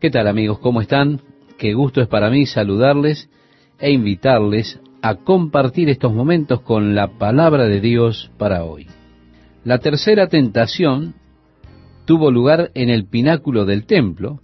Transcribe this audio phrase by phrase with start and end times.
[0.00, 0.58] ¿Qué tal amigos?
[0.60, 1.20] ¿Cómo están?
[1.58, 3.28] Qué gusto es para mí saludarles
[3.78, 8.86] e invitarles a compartir estos momentos con la palabra de Dios para hoy.
[9.62, 11.12] La tercera tentación
[12.06, 14.40] tuvo lugar en el pináculo del templo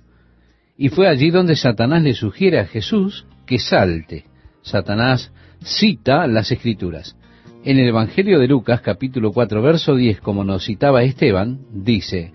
[0.77, 4.25] y fue allí donde Satanás le sugiere a Jesús que salte.
[4.61, 5.33] Satanás
[5.63, 7.17] cita las escrituras.
[7.65, 12.33] En el Evangelio de Lucas capítulo 4 verso 10, como nos citaba Esteban, dice,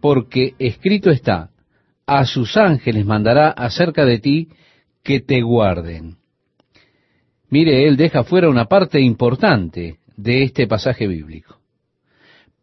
[0.00, 1.50] porque escrito está,
[2.06, 4.48] a sus ángeles mandará acerca de ti
[5.02, 6.16] que te guarden.
[7.48, 11.58] Mire, él deja fuera una parte importante de este pasaje bíblico.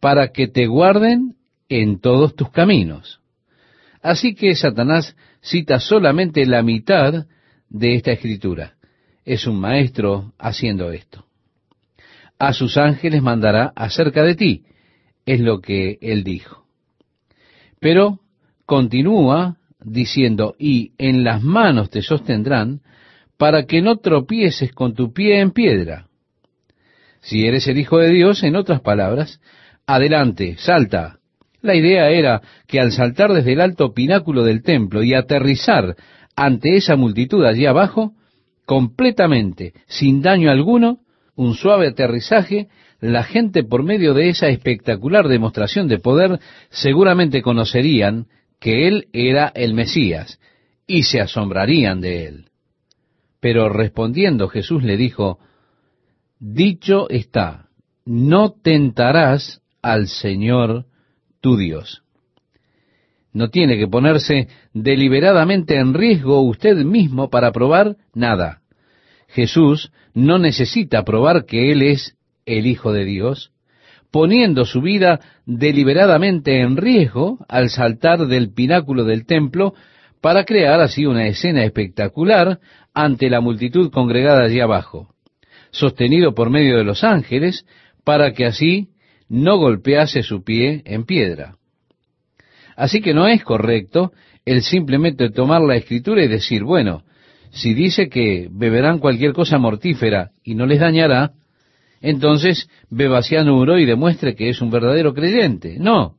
[0.00, 1.36] Para que te guarden
[1.68, 3.20] en todos tus caminos.
[4.02, 7.26] Así que Satanás cita solamente la mitad
[7.68, 8.74] de esta escritura.
[9.24, 11.24] Es un maestro haciendo esto.
[12.38, 14.64] A sus ángeles mandará acerca de ti,
[15.24, 16.66] es lo que él dijo.
[17.78, 18.18] Pero
[18.72, 22.80] continúa diciendo, y en las manos te sostendrán
[23.36, 26.06] para que no tropieces con tu pie en piedra.
[27.20, 29.42] Si eres el Hijo de Dios, en otras palabras,
[29.86, 31.18] adelante, salta.
[31.60, 35.94] La idea era que al saltar desde el alto pináculo del templo y aterrizar
[36.34, 38.14] ante esa multitud allí abajo,
[38.64, 41.00] completamente, sin daño alguno,
[41.36, 42.68] un suave aterrizaje,
[43.02, 48.28] la gente por medio de esa espectacular demostración de poder seguramente conocerían
[48.62, 50.38] que él era el Mesías
[50.86, 52.44] y se asombrarían de él.
[53.40, 55.40] Pero respondiendo Jesús le dijo,
[56.38, 57.66] dicho está,
[58.04, 60.86] no tentarás al Señor
[61.40, 62.04] tu Dios.
[63.32, 68.60] No tiene que ponerse deliberadamente en riesgo usted mismo para probar nada.
[69.26, 73.50] Jesús no necesita probar que Él es el Hijo de Dios,
[74.12, 79.74] poniendo su vida deliberadamente en riesgo al saltar del pináculo del templo
[80.20, 82.60] para crear así una escena espectacular
[82.94, 85.14] ante la multitud congregada allí abajo,
[85.70, 87.64] sostenido por medio de los ángeles,
[88.04, 88.90] para que así
[89.28, 91.56] no golpease su pie en piedra.
[92.76, 94.12] Así que no es correcto
[94.44, 97.02] el simplemente tomar la escritura y decir, bueno,
[97.50, 101.32] si dice que beberán cualquier cosa mortífera y no les dañará,
[102.02, 105.76] entonces beba cianuro y demuestre que es un verdadero creyente.
[105.78, 106.16] No,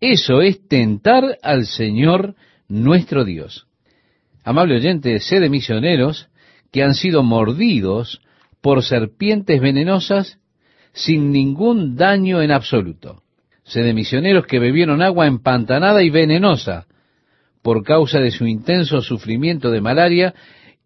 [0.00, 2.36] eso es tentar al Señor
[2.68, 3.66] nuestro Dios.
[4.44, 6.28] Amable oyente, sé de misioneros
[6.72, 8.20] que han sido mordidos
[8.60, 10.38] por serpientes venenosas
[10.92, 13.22] sin ningún daño en absoluto.
[13.64, 16.86] Sé de misioneros que bebieron agua empantanada y venenosa
[17.62, 20.34] por causa de su intenso sufrimiento de malaria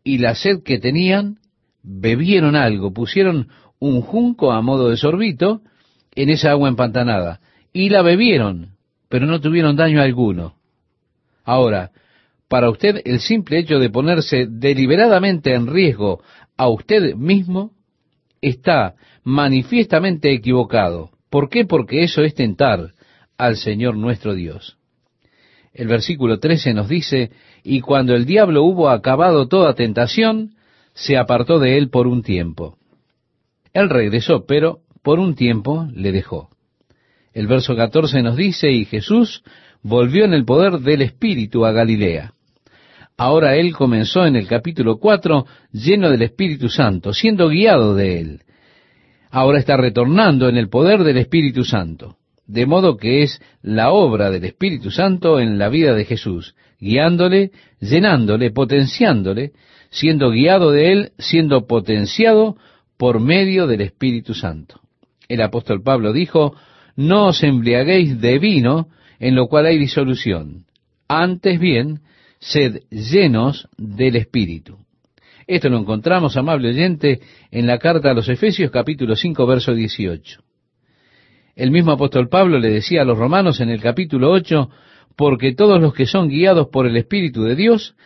[0.02, 1.38] y la sed que tenían,
[1.82, 3.48] bebieron algo, pusieron
[3.82, 5.60] un junco a modo de sorbito
[6.14, 7.40] en esa agua empantanada.
[7.72, 8.76] Y la bebieron,
[9.08, 10.54] pero no tuvieron daño alguno.
[11.42, 11.90] Ahora,
[12.46, 16.22] para usted el simple hecho de ponerse deliberadamente en riesgo
[16.56, 17.72] a usted mismo
[18.40, 18.94] está
[19.24, 21.10] manifiestamente equivocado.
[21.28, 21.64] ¿Por qué?
[21.64, 22.92] Porque eso es tentar
[23.36, 24.76] al Señor nuestro Dios.
[25.74, 27.32] El versículo 13 nos dice,
[27.64, 30.54] y cuando el diablo hubo acabado toda tentación,
[30.94, 32.76] se apartó de él por un tiempo.
[33.72, 36.48] Él regresó, pero por un tiempo le dejó.
[37.32, 39.42] El verso 14 nos dice, y Jesús
[39.82, 42.34] volvió en el poder del Espíritu a Galilea.
[43.16, 48.40] Ahora él comenzó en el capítulo 4 lleno del Espíritu Santo, siendo guiado de él.
[49.30, 52.16] Ahora está retornando en el poder del Espíritu Santo.
[52.46, 57.52] De modo que es la obra del Espíritu Santo en la vida de Jesús, guiándole,
[57.80, 59.52] llenándole, potenciándole,
[59.90, 62.56] siendo guiado de él, siendo potenciado
[63.02, 64.78] por medio del Espíritu Santo.
[65.26, 66.54] El apóstol Pablo dijo,
[66.94, 70.66] no os embriaguéis de vino en lo cual hay disolución,
[71.08, 72.02] antes bien,
[72.38, 74.78] sed llenos del Espíritu.
[75.48, 77.18] Esto lo encontramos, amable oyente,
[77.50, 80.40] en la carta a los Efesios capítulo 5, verso 18.
[81.56, 84.70] El mismo apóstol Pablo le decía a los romanos en el capítulo 8,
[85.16, 87.96] porque todos los que son guiados por el Espíritu de Dios,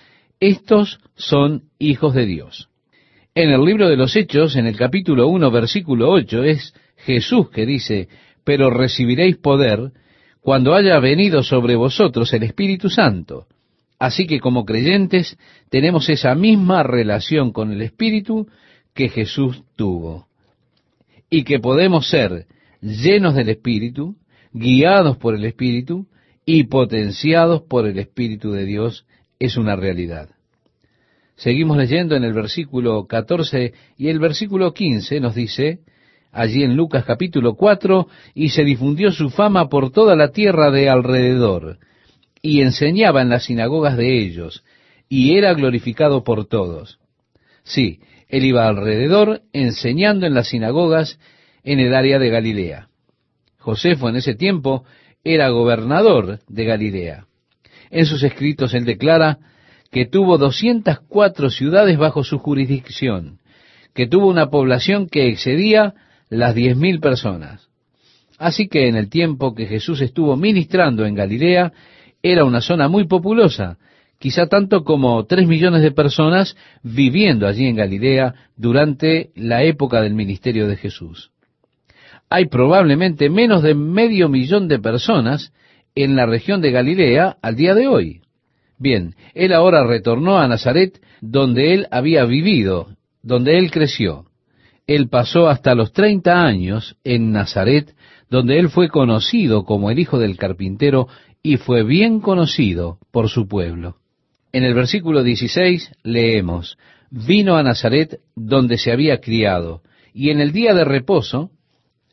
[0.40, 2.70] estos son hijos de Dios.
[3.36, 7.66] En el libro de los Hechos, en el capítulo 1, versículo 8, es Jesús que
[7.66, 8.08] dice,
[8.44, 9.92] pero recibiréis poder
[10.40, 13.46] cuando haya venido sobre vosotros el Espíritu Santo.
[13.98, 15.36] Así que como creyentes
[15.68, 18.48] tenemos esa misma relación con el Espíritu
[18.94, 20.28] que Jesús tuvo.
[21.28, 22.46] Y que podemos ser
[22.80, 24.16] llenos del Espíritu,
[24.54, 26.06] guiados por el Espíritu
[26.46, 29.04] y potenciados por el Espíritu de Dios
[29.38, 30.35] es una realidad.
[31.36, 35.80] Seguimos leyendo en el versículo 14 y el versículo 15 nos dice,
[36.32, 40.88] allí en Lucas capítulo 4, y se difundió su fama por toda la tierra de
[40.88, 41.78] alrededor,
[42.40, 44.64] y enseñaba en las sinagogas de ellos,
[45.10, 46.98] y era glorificado por todos.
[47.64, 51.18] Sí, él iba alrededor enseñando en las sinagogas
[51.64, 52.88] en el área de Galilea.
[53.58, 54.84] Josefo en ese tiempo
[55.22, 57.26] era gobernador de Galilea.
[57.90, 59.38] En sus escritos él declara
[59.96, 63.38] que tuvo 204 ciudades bajo su jurisdicción,
[63.94, 65.94] que tuvo una población que excedía
[66.28, 67.70] las diez mil personas.
[68.36, 71.72] Así que en el tiempo que Jesús estuvo ministrando en Galilea,
[72.22, 73.78] era una zona muy populosa,
[74.18, 80.12] quizá tanto como tres millones de personas viviendo allí en Galilea durante la época del
[80.12, 81.30] ministerio de Jesús.
[82.28, 85.54] Hay probablemente menos de medio millón de personas
[85.94, 88.20] en la región de Galilea al día de hoy.
[88.78, 92.88] Bien, él ahora retornó a Nazaret, donde él había vivido,
[93.22, 94.26] donde él creció.
[94.86, 97.94] Él pasó hasta los treinta años en Nazaret,
[98.30, 101.08] donde él fue conocido como el hijo del carpintero
[101.42, 103.96] y fue bien conocido por su pueblo.
[104.52, 106.78] En el versículo 16 leemos,
[107.10, 109.82] vino a Nazaret donde se había criado,
[110.12, 111.50] y en el día de reposo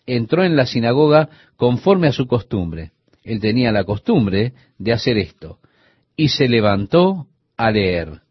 [0.06, 2.92] entró en la sinagoga conforme a su costumbre.
[3.24, 5.60] Él tenía la costumbre de hacer esto,
[6.16, 7.28] y se levantó
[7.58, 8.22] a leer.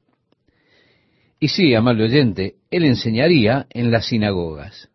[1.40, 4.88] Y sí, amable oyente, él enseñaría en las sinagogas.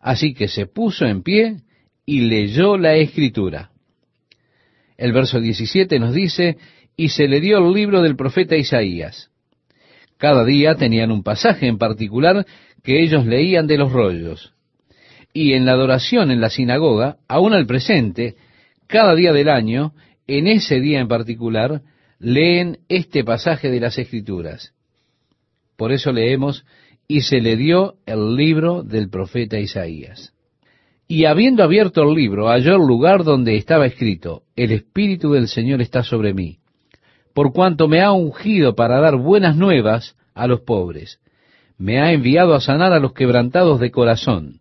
[0.00, 1.58] Así que se puso en pie
[2.06, 3.70] y leyó la escritura.
[4.96, 6.56] El verso 17 nos dice,
[6.96, 9.30] y se le dio el libro del profeta Isaías.
[10.16, 12.46] Cada día tenían un pasaje en particular
[12.82, 14.54] que ellos leían de los rollos.
[15.32, 18.36] Y en la adoración en la sinagoga, aún al presente,
[18.86, 19.94] cada día del año,
[20.26, 21.82] en ese día en particular,
[22.22, 24.72] leen este pasaje de las Escrituras.
[25.76, 26.64] Por eso leemos,
[27.08, 30.32] y se le dio el libro del profeta Isaías.
[31.08, 35.82] Y habiendo abierto el libro, halló el lugar donde estaba escrito, el Espíritu del Señor
[35.82, 36.58] está sobre mí,
[37.34, 41.20] por cuanto me ha ungido para dar buenas nuevas a los pobres.
[41.76, 44.60] Me ha enviado a sanar a los quebrantados de corazón,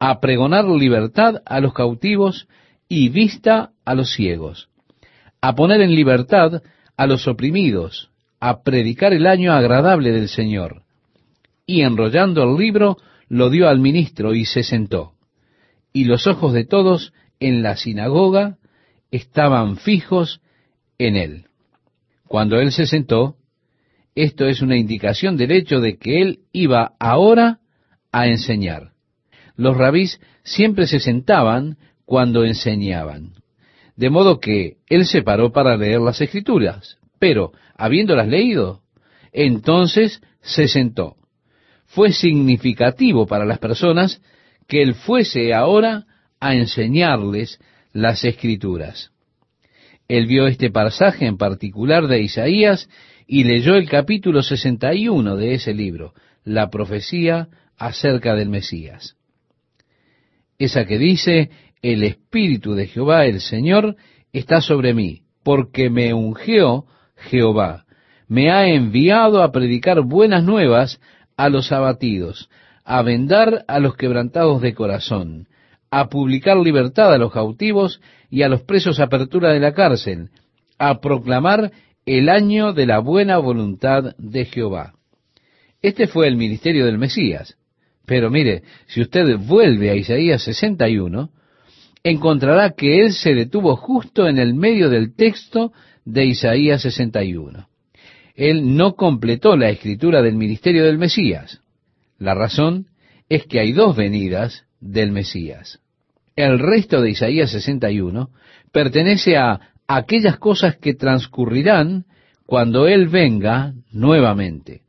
[0.00, 2.48] a pregonar libertad a los cautivos
[2.88, 4.68] y vista a los ciegos,
[5.40, 6.62] a poner en libertad
[6.96, 8.10] a los oprimidos,
[8.40, 10.82] a predicar el año agradable del Señor.
[11.66, 12.96] Y enrollando el libro,
[13.28, 15.12] lo dio al ministro y se sentó.
[15.92, 18.58] Y los ojos de todos en la sinagoga
[19.10, 20.40] estaban fijos
[20.98, 21.46] en él.
[22.28, 23.36] Cuando él se sentó,
[24.14, 27.60] esto es una indicación del hecho de que él iba ahora
[28.12, 28.92] a enseñar.
[29.56, 33.34] Los rabís siempre se sentaban cuando enseñaban.
[33.96, 38.82] De modo que él se paró para leer las escrituras, pero habiéndolas leído,
[39.32, 41.16] entonces se sentó.
[41.86, 44.20] Fue significativo para las personas
[44.66, 46.04] que él fuese ahora
[46.40, 47.58] a enseñarles
[47.92, 49.10] las escrituras.
[50.08, 52.88] Él vio este pasaje en particular de Isaías
[53.26, 56.12] y leyó el capítulo 61 de ese libro,
[56.44, 59.16] la profecía acerca del Mesías.
[60.58, 61.50] Esa que dice,
[61.92, 63.96] el Espíritu de Jehová, el Señor,
[64.32, 66.84] está sobre mí, porque me ungió
[67.16, 67.84] Jehová,
[68.26, 71.00] me ha enviado a predicar buenas nuevas
[71.36, 72.50] a los abatidos,
[72.84, 75.46] a vendar a los quebrantados de corazón,
[75.90, 78.00] a publicar libertad a los cautivos
[78.30, 80.30] y a los presos apertura de la cárcel,
[80.78, 81.70] a proclamar
[82.04, 84.94] el año de la buena voluntad de Jehová.
[85.82, 87.56] Este fue el ministerio del Mesías.
[88.06, 91.30] Pero mire, si usted vuelve a Isaías 61,
[92.10, 95.72] encontrará que él se detuvo justo en el medio del texto
[96.04, 97.68] de Isaías 61.
[98.34, 101.60] Él no completó la escritura del ministerio del Mesías.
[102.18, 102.86] La razón
[103.28, 105.80] es que hay dos venidas del Mesías
[106.36, 108.28] el resto de Isaías 61
[108.70, 109.58] pertenece a
[109.88, 112.04] aquellas cosas que transcurrirán
[112.44, 114.82] cuando Él venga nuevamente.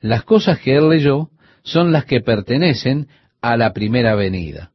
[0.00, 1.30] Las cosas que Él leyó
[1.62, 3.08] son las que pertenecen
[3.40, 4.70] a la primera venida.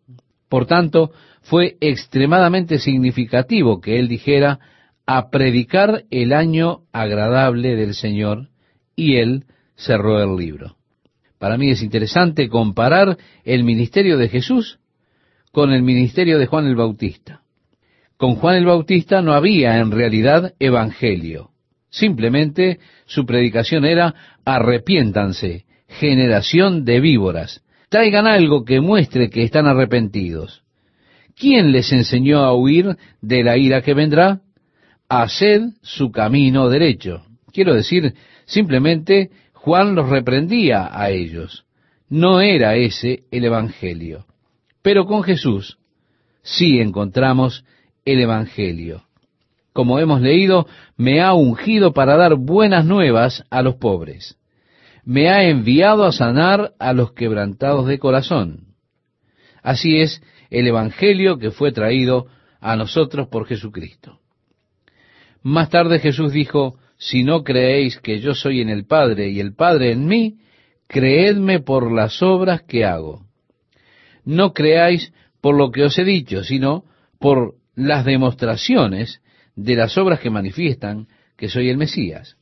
[0.49, 1.11] Por tanto,
[1.45, 4.59] fue extremadamente significativo que Él dijera
[5.05, 8.49] a predicar el año agradable del Señor
[8.95, 10.75] y Él cerró el libro.
[11.37, 14.79] Para mí es interesante comparar el ministerio de Jesús
[15.51, 17.41] con el ministerio de Juan el Bautista.
[18.17, 21.51] Con Juan el Bautista no había en realidad evangelio.
[21.91, 27.61] Simplemente su predicación era arrepiéntanse, generación de víboras.
[27.89, 30.64] Traigan algo que muestre que están arrepentidos.
[31.35, 34.41] ¿Quién les enseñó a huir de la ira que vendrá?
[35.09, 37.25] Haced su camino derecho.
[37.51, 38.13] Quiero decir,
[38.45, 41.65] simplemente Juan los reprendía a ellos.
[42.09, 44.25] No era ese el Evangelio.
[44.81, 45.77] Pero con Jesús
[46.41, 47.65] sí encontramos
[48.05, 49.03] el Evangelio.
[49.73, 54.37] como hemos leído, me ha ungido para dar buenas nuevas a los pobres.
[55.03, 58.64] Me ha enviado a sanar a los quebrantados de corazón.
[59.65, 62.27] Así es el Evangelio que fue traído
[62.61, 64.19] a nosotros por Jesucristo.
[65.41, 69.55] Más tarde Jesús dijo, si no creéis que yo soy en el Padre y el
[69.55, 70.37] Padre en mí,
[70.87, 73.25] creedme por las obras que hago.
[74.23, 76.83] No creáis por lo que os he dicho, sino
[77.19, 79.19] por las demostraciones
[79.55, 81.07] de las obras que manifiestan
[81.37, 82.37] que soy el Mesías.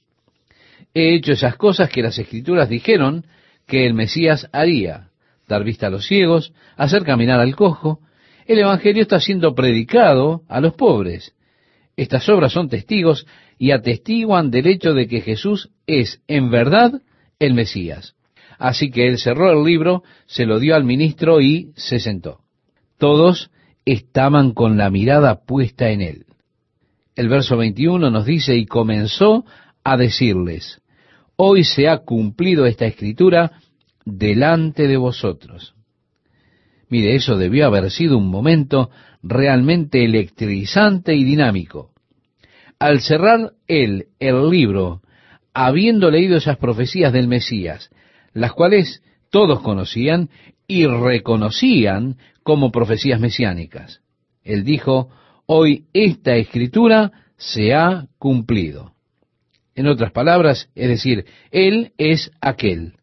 [0.93, 3.25] He hecho esas cosas que las escrituras dijeron
[3.65, 5.07] que el Mesías haría,
[5.53, 7.99] dar vista a los ciegos, hacer caminar al cojo.
[8.45, 11.33] El Evangelio está siendo predicado a los pobres.
[11.95, 13.25] Estas obras son testigos
[13.57, 17.01] y atestiguan del hecho de que Jesús es en verdad
[17.39, 18.15] el Mesías.
[18.57, 22.39] Así que él cerró el libro, se lo dio al ministro y se sentó.
[22.97, 23.51] Todos
[23.85, 26.25] estaban con la mirada puesta en él.
[27.15, 29.45] El verso 21 nos dice, y comenzó
[29.83, 30.81] a decirles,
[31.35, 33.51] hoy se ha cumplido esta escritura
[34.05, 35.75] delante de vosotros.
[36.89, 38.89] Mire, eso debió haber sido un momento
[39.21, 41.91] realmente electrizante y dinámico.
[42.79, 45.01] Al cerrar él el libro,
[45.53, 47.89] habiendo leído esas profecías del Mesías,
[48.33, 50.29] las cuales todos conocían
[50.67, 54.01] y reconocían como profecías mesiánicas,
[54.43, 55.09] él dijo,
[55.45, 58.93] hoy esta escritura se ha cumplido.
[59.75, 62.93] En otras palabras, es decir, Él es aquel.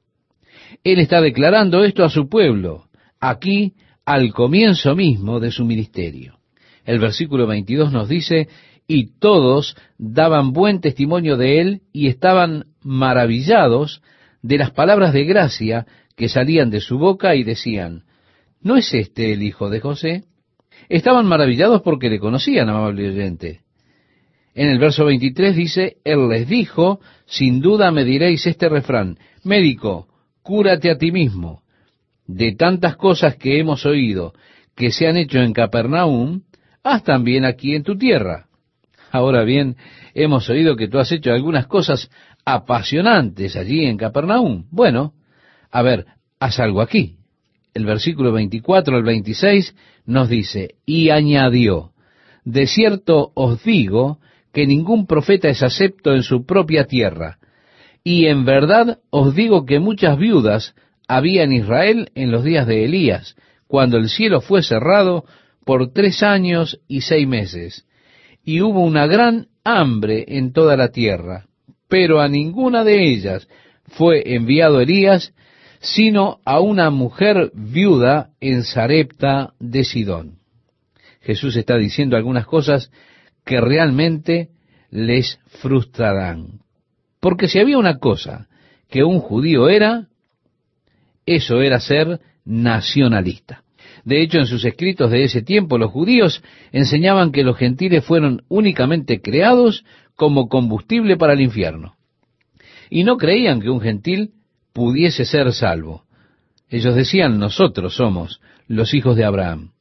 [0.85, 2.87] Él está declarando esto a su pueblo,
[3.21, 6.39] aquí al comienzo mismo de su ministerio.
[6.85, 8.49] El versículo 22 nos dice,
[8.87, 14.03] y todos daban buen testimonio de Él y estaban maravillados
[14.43, 18.05] de las palabras de gracia que salían de su boca y decían,
[18.61, 20.25] ¿no es este el hijo de José?
[20.89, 23.61] Estaban maravillados porque le conocían, amable oyente.
[24.55, 30.09] En el verso 23 dice, Él les dijo, sin duda me diréis este refrán, médico,
[30.51, 31.63] cúrate a ti mismo.
[32.27, 34.33] De tantas cosas que hemos oído
[34.75, 36.43] que se han hecho en Capernaum,
[36.83, 38.47] haz también aquí en tu tierra.
[39.13, 39.77] Ahora bien,
[40.15, 42.11] hemos oído que tú has hecho algunas cosas
[42.45, 44.65] apasionantes allí en Capernaum.
[44.71, 45.15] Bueno,
[45.71, 46.07] a ver,
[46.41, 47.21] haz algo aquí
[47.75, 49.75] el versículo 24 al 26
[50.07, 51.93] nos dice, y añadió,
[52.45, 54.19] de cierto os digo
[54.53, 57.39] que ningún profeta es acepto en su propia tierra,
[58.05, 60.75] y en verdad os digo que muchas viudas
[61.07, 65.25] había en Israel en los días de Elías, cuando el cielo fue cerrado
[65.65, 67.87] por tres años y seis meses,
[68.45, 71.47] y hubo una gran hambre en toda la tierra,
[71.89, 73.49] pero a ninguna de ellas
[73.89, 75.35] fue enviado Elías,
[75.81, 80.39] sino a una mujer viuda en Sarepta de Sidón.
[81.21, 82.91] Jesús está diciendo algunas cosas
[83.45, 84.51] que realmente
[84.91, 86.60] les frustrarán.
[87.21, 88.49] Porque si había una cosa
[88.89, 90.09] que un judío era,
[91.27, 93.63] eso era ser nacionalista.
[94.05, 98.43] De hecho, en sus escritos de ese tiempo, los judíos enseñaban que los gentiles fueron
[98.49, 99.85] únicamente creados
[100.17, 101.97] como combustible para el infierno.
[102.89, 104.33] Y no creían que un gentil
[104.73, 106.05] pudiese ser salvo.
[106.69, 109.73] Ellos decían, nosotros somos los hijos de Abraham.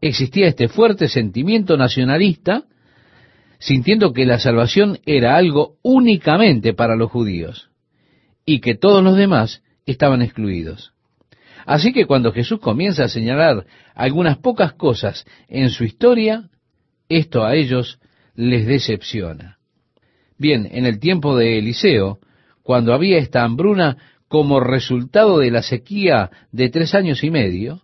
[0.00, 2.64] Existía este fuerte sentimiento nacionalista,
[3.58, 7.70] sintiendo que la salvación era algo únicamente para los judíos
[8.44, 10.92] y que todos los demás estaban excluidos.
[11.64, 16.48] Así que cuando Jesús comienza a señalar algunas pocas cosas en su historia,
[17.08, 17.98] esto a ellos
[18.34, 19.58] les decepciona.
[20.38, 22.18] Bien, en el tiempo de Eliseo,
[22.62, 23.96] cuando había esta hambruna,
[24.28, 27.82] como resultado de la sequía de tres años y medio,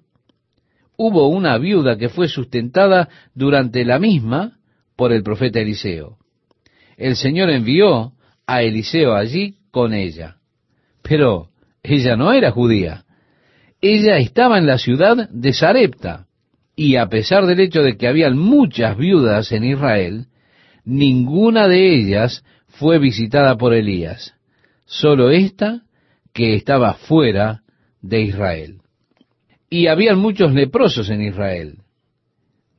[0.97, 4.59] hubo una viuda que fue sustentada durante la misma
[5.03, 6.17] por el profeta Eliseo.
[6.97, 8.13] El Señor envió
[8.47, 10.37] a Eliseo allí con ella.
[11.03, 11.49] Pero
[11.83, 13.05] ella no era judía.
[13.81, 16.27] Ella estaba en la ciudad de Sarepta.
[16.77, 20.27] Y a pesar del hecho de que habían muchas viudas en Israel,
[20.85, 24.35] ninguna de ellas fue visitada por Elías.
[24.87, 25.83] Solo esta
[26.33, 27.63] que estaba fuera
[28.03, 28.83] de Israel.
[29.69, 31.82] Y habían muchos leprosos en Israel.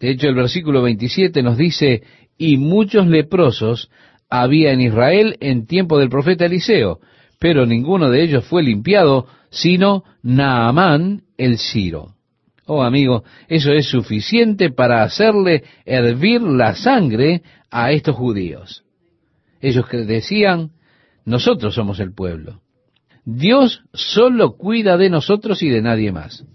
[0.04, 2.04] De hecho, el versículo 27 nos dice,
[2.38, 3.90] y muchos leprosos
[4.30, 7.00] había en Israel en tiempo del profeta Eliseo,
[7.40, 12.16] pero ninguno de ellos fue limpiado, sino Naamán el Ciro.
[12.66, 17.42] Oh amigo, eso es suficiente para hacerle hervir la sangre
[17.72, 18.84] a estos judíos.
[19.62, 20.72] Ellos decían,
[21.24, 22.60] nosotros somos el pueblo.
[23.24, 26.46] Dios solo cuida de nosotros y de nadie más.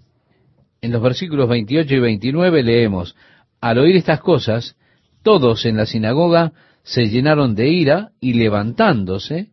[0.81, 3.15] En los versículos 28 y 29 leemos,
[3.61, 4.75] al oír estas cosas,
[5.23, 9.49] todos en la sinagoga se llenaron de ira y levantándose,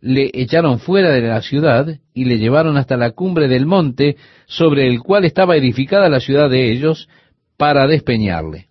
[0.00, 4.88] le echaron fuera de la ciudad y le llevaron hasta la cumbre del monte sobre
[4.88, 7.08] el cual estaba edificada la ciudad de ellos
[7.56, 8.68] para despeñarle.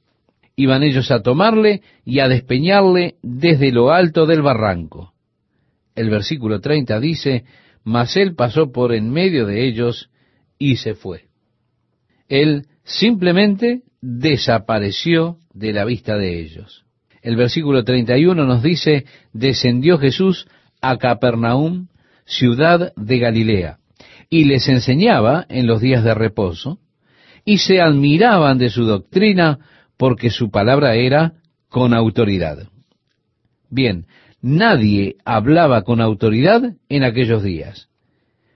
[0.56, 5.14] Iban ellos a tomarle y a despeñarle desde lo alto del barranco.
[5.96, 7.46] El versículo 30 dice,
[7.84, 10.10] mas él pasó por en medio de ellos
[10.58, 11.26] y se fue.
[12.28, 16.86] Él simplemente desapareció de la vista de ellos.
[17.22, 20.48] El versículo 31 nos dice, descendió Jesús
[20.82, 21.88] a Capernaum,
[22.26, 23.80] ciudad de Galilea,
[24.30, 26.80] y les enseñaba en los días de reposo,
[27.44, 29.60] y se admiraban de su doctrina
[29.98, 31.34] porque su palabra era
[31.68, 32.70] con autoridad.
[33.70, 34.06] Bien,
[34.42, 37.90] nadie hablaba con autoridad en aquellos días.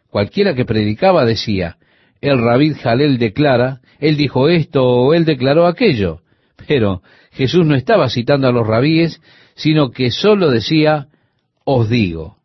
[0.09, 1.77] Cualquiera que predicaba decía,
[2.23, 6.21] el rabí Jalel declara, él dijo esto o él declaró aquello.
[6.67, 7.01] Pero
[7.31, 9.21] Jesús no estaba citando a los rabíes,
[9.55, 11.07] sino que sólo decía,
[11.65, 12.37] os digo.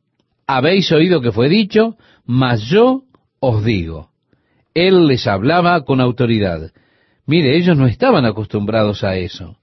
[0.49, 3.05] Habéis oído que fue dicho, mas yo
[3.39, 4.11] os digo.
[4.75, 6.73] Él les hablaba con autoridad.
[7.25, 9.59] Mire, ellos no estaban acostumbrados a eso.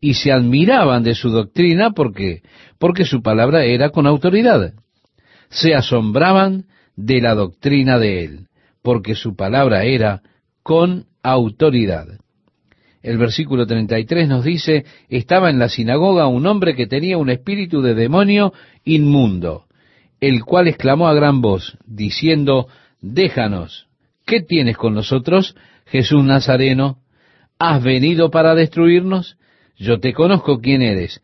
[0.00, 2.42] Y se admiraban de su doctrina porque,
[2.78, 4.74] porque su palabra era con autoridad.
[5.50, 8.47] Se asombraban de la doctrina de él,
[8.82, 10.22] porque su palabra era
[10.62, 12.06] con autoridad.
[13.02, 17.80] El versículo 33 nos dice, estaba en la sinagoga un hombre que tenía un espíritu
[17.80, 18.52] de demonio
[18.84, 19.66] inmundo,
[20.20, 22.66] el cual exclamó a gran voz, diciendo,
[23.00, 23.86] déjanos,
[24.26, 25.54] ¿qué tienes con nosotros,
[25.86, 26.98] Jesús Nazareno?
[27.58, 29.38] ¿Has venido para destruirnos?
[29.76, 31.22] Yo te conozco quién eres,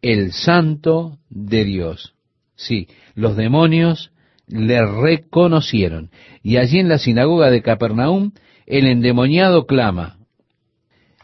[0.00, 2.14] el santo de Dios.
[2.54, 4.12] Sí, los demonios
[4.46, 6.10] le reconocieron.
[6.42, 8.32] Y allí en la sinagoga de Capernaum,
[8.66, 10.16] el endemoniado clama,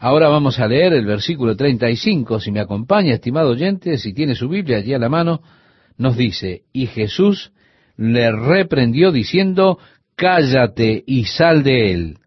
[0.03, 4.49] Ahora vamos a leer el versículo 35, si me acompaña, estimado oyente, si tiene su
[4.49, 5.41] Biblia allí a la mano,
[5.97, 7.53] nos dice, y Jesús
[7.95, 9.79] le reprendió diciendo,
[10.17, 12.17] cállate y sal de él.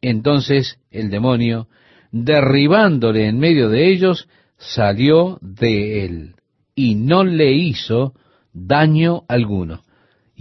[0.00, 1.66] Entonces el demonio,
[2.12, 6.34] derribándole en medio de ellos, salió de él
[6.76, 8.14] y no le hizo
[8.52, 9.81] daño alguno.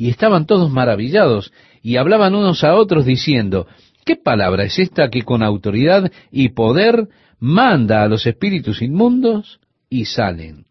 [0.01, 3.67] Y estaban todos maravillados y hablaban unos a otros diciendo,
[4.03, 9.59] ¿Qué palabra es esta que con autoridad y poder manda a los espíritus inmundos
[9.91, 10.65] y salen?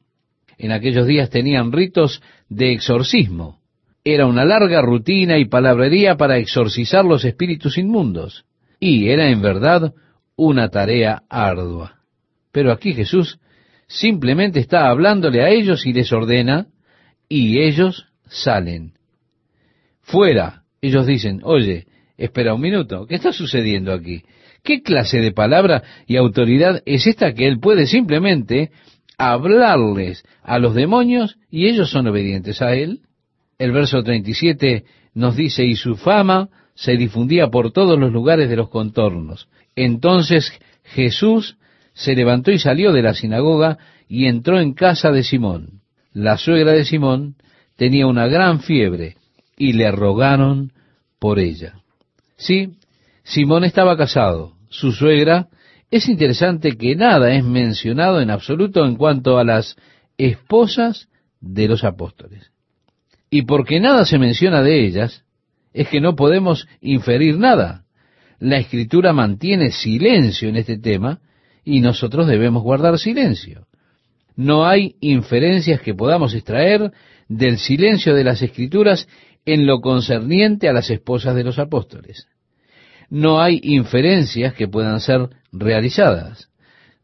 [0.58, 3.60] En aquellos días tenían ritos de exorcismo.
[4.02, 8.44] Era una larga rutina y palabrería para exorcizar los espíritus inmundos.
[8.80, 9.94] Y era en verdad
[10.34, 12.00] una tarea ardua.
[12.50, 13.38] Pero aquí Jesús
[13.86, 16.66] simplemente está hablándole a ellos y les ordena,
[17.28, 18.94] y ellos salen.
[20.10, 24.24] Fuera, ellos dicen, oye, espera un minuto, ¿qué está sucediendo aquí?
[24.64, 28.72] ¿Qué clase de palabra y autoridad es esta que él puede simplemente
[29.18, 33.02] hablarles a los demonios y ellos son obedientes a él?
[33.56, 34.82] El verso 37
[35.14, 39.48] nos dice, y su fama se difundía por todos los lugares de los contornos.
[39.76, 41.56] Entonces Jesús
[41.92, 45.82] se levantó y salió de la sinagoga y entró en casa de Simón.
[46.12, 47.36] La suegra de Simón
[47.76, 49.19] tenía una gran fiebre
[49.60, 50.72] y le rogaron
[51.18, 51.82] por ella.
[52.38, 52.78] Sí,
[53.22, 54.54] Simón estaba casado.
[54.70, 55.48] Su suegra,
[55.90, 59.76] es interesante que nada es mencionado en absoluto en cuanto a las
[60.16, 61.08] esposas
[61.42, 62.52] de los apóstoles.
[63.28, 65.24] Y porque nada se menciona de ellas,
[65.74, 67.84] es que no podemos inferir nada.
[68.38, 71.20] La escritura mantiene silencio en este tema
[71.66, 73.66] y nosotros debemos guardar silencio.
[74.36, 76.92] No hay inferencias que podamos extraer
[77.28, 79.06] del silencio de las escrituras
[79.44, 82.29] en lo concerniente a las esposas de los apóstoles.
[83.09, 86.48] No hay inferencias que puedan ser realizadas.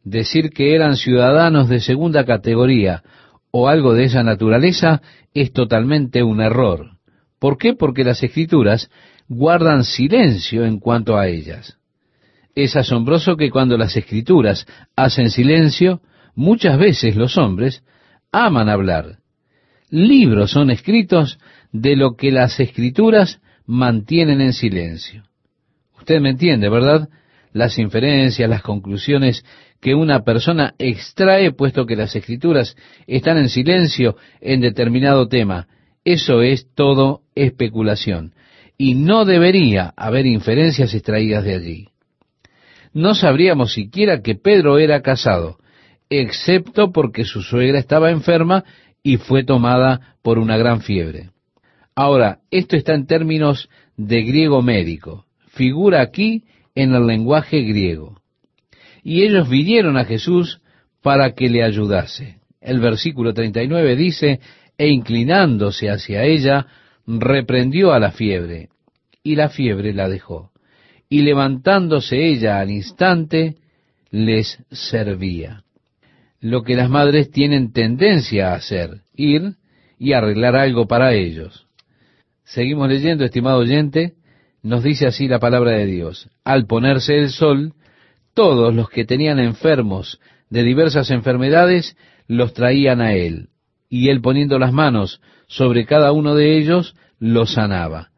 [0.04, 3.02] Decir que eran ciudadanos de segunda categoría
[3.50, 5.02] o algo de esa naturaleza
[5.34, 6.98] es totalmente un error.
[7.38, 7.74] ¿Por qué?
[7.74, 8.90] Porque las escrituras
[9.28, 11.78] guardan silencio en cuanto a ellas.
[12.54, 16.00] Es asombroso que cuando las escrituras hacen silencio,
[16.34, 17.82] muchas veces los hombres
[18.32, 19.18] aman hablar.
[19.90, 21.38] Libros son escritos
[21.72, 25.24] de lo que las escrituras mantienen en silencio.
[25.98, 27.08] Usted me entiende, ¿verdad?
[27.52, 29.44] Las inferencias, las conclusiones
[29.80, 32.76] que una persona extrae, puesto que las escrituras
[33.06, 35.68] están en silencio en determinado tema.
[36.04, 38.34] Eso es todo especulación.
[38.78, 41.88] Y no debería haber inferencias extraídas de allí.
[42.92, 45.58] No sabríamos siquiera que Pedro era casado,
[46.08, 48.64] excepto porque su suegra estaba enferma
[49.02, 51.30] y fue tomada por una gran fiebre.
[51.98, 58.20] Ahora, esto está en términos de griego médico, figura aquí en el lenguaje griego.
[59.02, 60.60] Y ellos vinieron a Jesús
[61.02, 62.36] para que le ayudase.
[62.60, 64.40] El versículo 39 dice,
[64.76, 66.66] e inclinándose hacia ella,
[67.06, 68.68] reprendió a la fiebre,
[69.22, 70.50] y la fiebre la dejó.
[71.08, 73.56] Y levantándose ella al instante,
[74.10, 75.62] les servía.
[76.40, 79.54] Lo que las madres tienen tendencia a hacer, ir
[79.98, 81.65] y arreglar algo para ellos.
[82.46, 84.14] Seguimos leyendo, estimado oyente,
[84.62, 86.30] nos dice así la palabra de Dios.
[86.44, 87.72] Al ponerse el sol,
[88.34, 91.96] todos los que tenían enfermos de diversas enfermedades
[92.28, 93.48] los traían a él,
[93.88, 98.10] y él poniendo las manos sobre cada uno de ellos, los sanaba.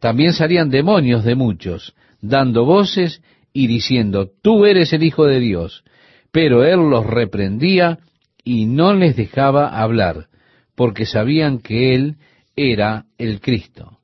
[0.00, 5.84] También salían demonios de muchos, dando voces y diciendo, tú eres el Hijo de Dios.
[6.32, 8.00] Pero él los reprendía
[8.42, 10.26] y no les dejaba hablar,
[10.74, 12.16] porque sabían que él
[12.58, 13.98] era el Cristo.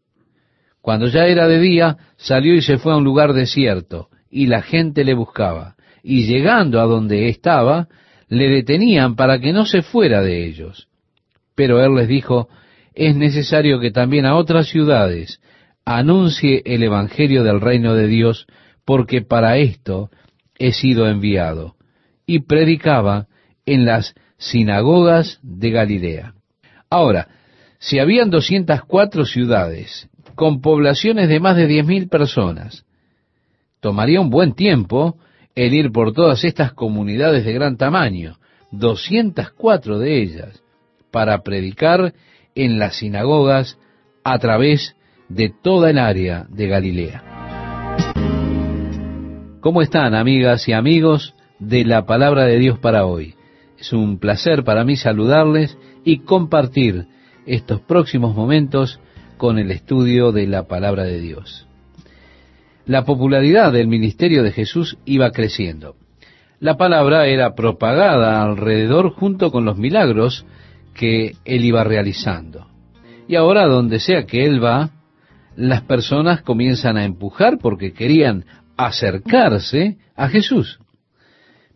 [0.81, 4.63] Cuando ya era de día, salió y se fue a un lugar desierto, y la
[4.63, 7.89] gente le buscaba, y llegando a donde estaba,
[8.29, 10.89] le detenían para que no se fuera de ellos.
[11.55, 12.49] Pero él les dijo,
[12.95, 15.41] es necesario que también a otras ciudades
[15.85, 18.47] anuncie el Evangelio del reino de Dios,
[18.85, 20.11] porque para esto
[20.59, 21.77] he sido enviado.
[22.27, 23.27] Y predicaba
[23.67, 26.35] en las sinagogas de Galilea.
[26.91, 27.29] Ahora,
[27.85, 32.87] si habían 204 ciudades con poblaciones de más de 10.000 personas,
[33.81, 35.19] tomaría un buen tiempo
[35.55, 38.39] el ir por todas estas comunidades de gran tamaño,
[38.71, 40.63] 204 de ellas,
[41.11, 42.15] para predicar
[42.55, 43.79] en las sinagogas
[44.25, 44.97] a través
[45.29, 47.23] de toda el área de Galilea.
[49.61, 53.35] ¿Cómo están amigas y amigos de la palabra de Dios para hoy?
[53.79, 57.09] Es un placer para mí saludarles y compartir
[57.47, 59.01] estos próximos momentos
[59.37, 61.67] con el estudio de la palabra de Dios.
[62.87, 65.97] La popularidad del ministerio de Jesús iba creciendo.
[66.61, 70.47] La palabra era propagada alrededor junto con los milagros
[70.95, 72.69] que él iba realizando.
[73.27, 74.91] Y ahora donde sea que él va,
[75.57, 78.45] las personas comienzan a empujar porque querían
[78.77, 80.79] acercarse a Jesús.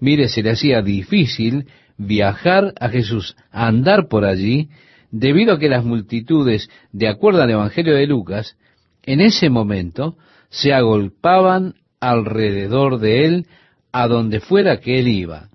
[0.00, 4.68] Mire, se le hacía difícil viajar a Jesús, andar por allí,
[5.10, 8.56] debido a que las multitudes, de acuerdo al Evangelio de Lucas,
[9.02, 10.16] en ese momento
[10.50, 13.46] se agolpaban alrededor de él
[13.92, 15.48] a donde fuera que él iba.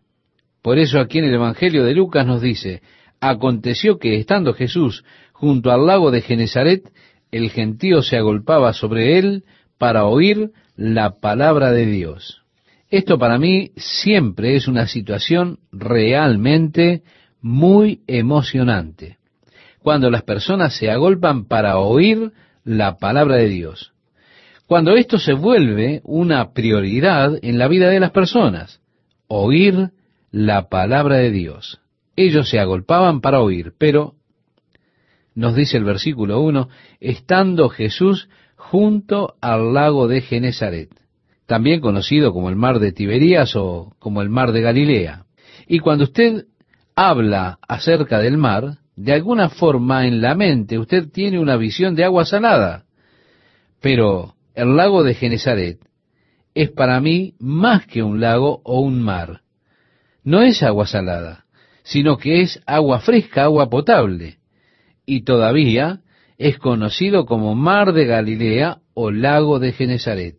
[0.61, 2.81] Por eso aquí en el Evangelio de Lucas nos dice,
[3.19, 6.91] aconteció que estando Jesús junto al lago de Genezaret,
[7.31, 9.43] el gentío se agolpaba sobre él
[9.77, 12.43] para oír la palabra de Dios.
[12.89, 17.01] Esto para mí siempre es una situación realmente
[17.41, 19.17] muy emocionante
[19.83, 22.31] cuando las personas se agolpan para oír
[22.63, 23.93] la palabra de Dios.
[24.65, 28.79] Cuando esto se vuelve una prioridad en la vida de las personas,
[29.27, 29.91] oír
[30.31, 31.81] la palabra de Dios.
[32.15, 34.15] Ellos se agolpaban para oír, pero,
[35.35, 36.69] nos dice el versículo 1,
[37.01, 40.89] estando Jesús junto al lago de Genezaret,
[41.45, 45.25] también conocido como el mar de Tiberías o como el mar de Galilea.
[45.67, 46.45] Y cuando usted
[46.95, 52.03] habla acerca del mar, de alguna forma en la mente usted tiene una visión de
[52.03, 52.85] agua salada,
[53.81, 55.79] pero el lago de Genezaret
[56.53, 59.41] es para mí más que un lago o un mar.
[60.23, 61.45] No es agua salada,
[61.83, 64.37] sino que es agua fresca, agua potable,
[65.05, 66.01] y todavía
[66.37, 70.37] es conocido como mar de Galilea o lago de Genezaret.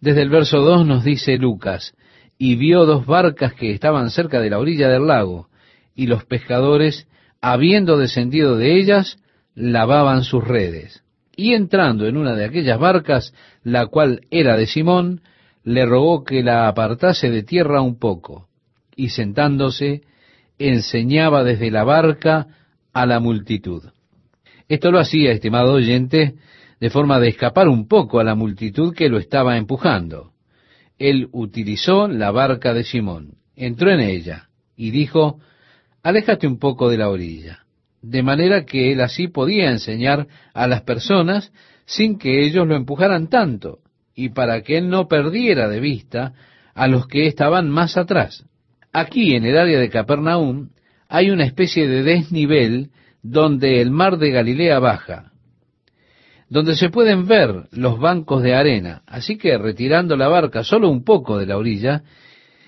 [0.00, 1.94] Desde el verso 2 nos dice Lucas,
[2.38, 5.48] y vio dos barcas que estaban cerca de la orilla del lago,
[5.94, 7.06] y los pescadores
[7.42, 9.18] habiendo descendido de ellas,
[9.54, 11.02] lavaban sus redes.
[11.36, 15.22] Y entrando en una de aquellas barcas, la cual era de Simón,
[15.64, 18.48] le rogó que la apartase de tierra un poco,
[18.94, 20.02] y sentándose,
[20.58, 22.46] enseñaba desde la barca
[22.92, 23.82] a la multitud.
[24.68, 26.34] Esto lo hacía, estimado oyente,
[26.80, 30.32] de forma de escapar un poco a la multitud que lo estaba empujando.
[30.98, 35.40] Él utilizó la barca de Simón, entró en ella, y dijo,
[36.02, 37.60] aléjate un poco de la orilla,
[38.02, 41.52] de manera que él así podía enseñar a las personas
[41.86, 43.78] sin que ellos lo empujaran tanto,
[44.14, 46.32] y para que él no perdiera de vista
[46.74, 48.44] a los que estaban más atrás.
[48.92, 50.70] Aquí en el área de Capernaum
[51.08, 52.90] hay una especie de desnivel
[53.22, 55.32] donde el mar de Galilea baja,
[56.48, 61.04] donde se pueden ver los bancos de arena, así que retirando la barca solo un
[61.04, 62.02] poco de la orilla,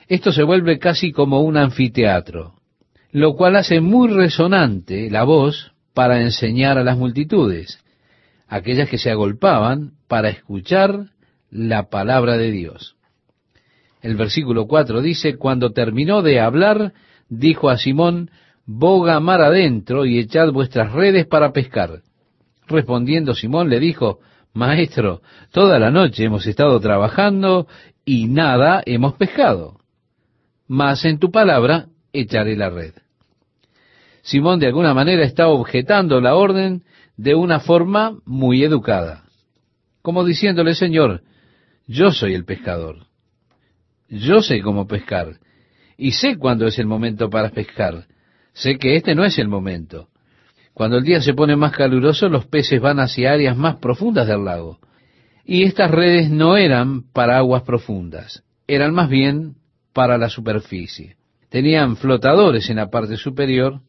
[0.09, 2.54] esto se vuelve casi como un anfiteatro
[3.14, 7.79] lo cual hace muy resonante la voz para enseñar a las multitudes,
[8.48, 11.11] aquellas que se agolpaban para escuchar
[11.48, 12.96] la palabra de Dios.
[14.03, 16.92] El versículo 4 dice, cuando terminó de hablar,
[17.29, 18.33] dijo a Simón,
[18.66, 22.03] boga mar adentro y echad vuestras redes para pescar.
[22.66, 24.18] Respondiendo Simón le dijo,
[24.55, 25.22] Maestro,
[25.53, 27.68] toda la noche hemos estado trabajando
[28.05, 29.79] y nada hemos pescado.
[30.66, 33.04] Mas en tu palabra echaré la red.
[34.25, 36.83] Simón de alguna manera está objetando la orden
[37.19, 39.25] de una forma muy educada,
[40.01, 41.21] como diciéndole, Señor,
[41.87, 43.07] yo soy el pescador.
[44.09, 45.39] Yo sé cómo pescar
[45.99, 48.07] y sé cuándo es el momento para pescar.
[48.55, 50.09] Sé que este no es el momento.
[50.73, 54.43] Cuando el día se pone más caluroso, los peces van hacia áreas más profundas del
[54.43, 54.79] lago.
[55.45, 59.57] Y estas redes no eran para aguas profundas, eran más bien
[59.93, 61.17] para la superficie.
[61.51, 63.83] Tenían flotadores en la parte superior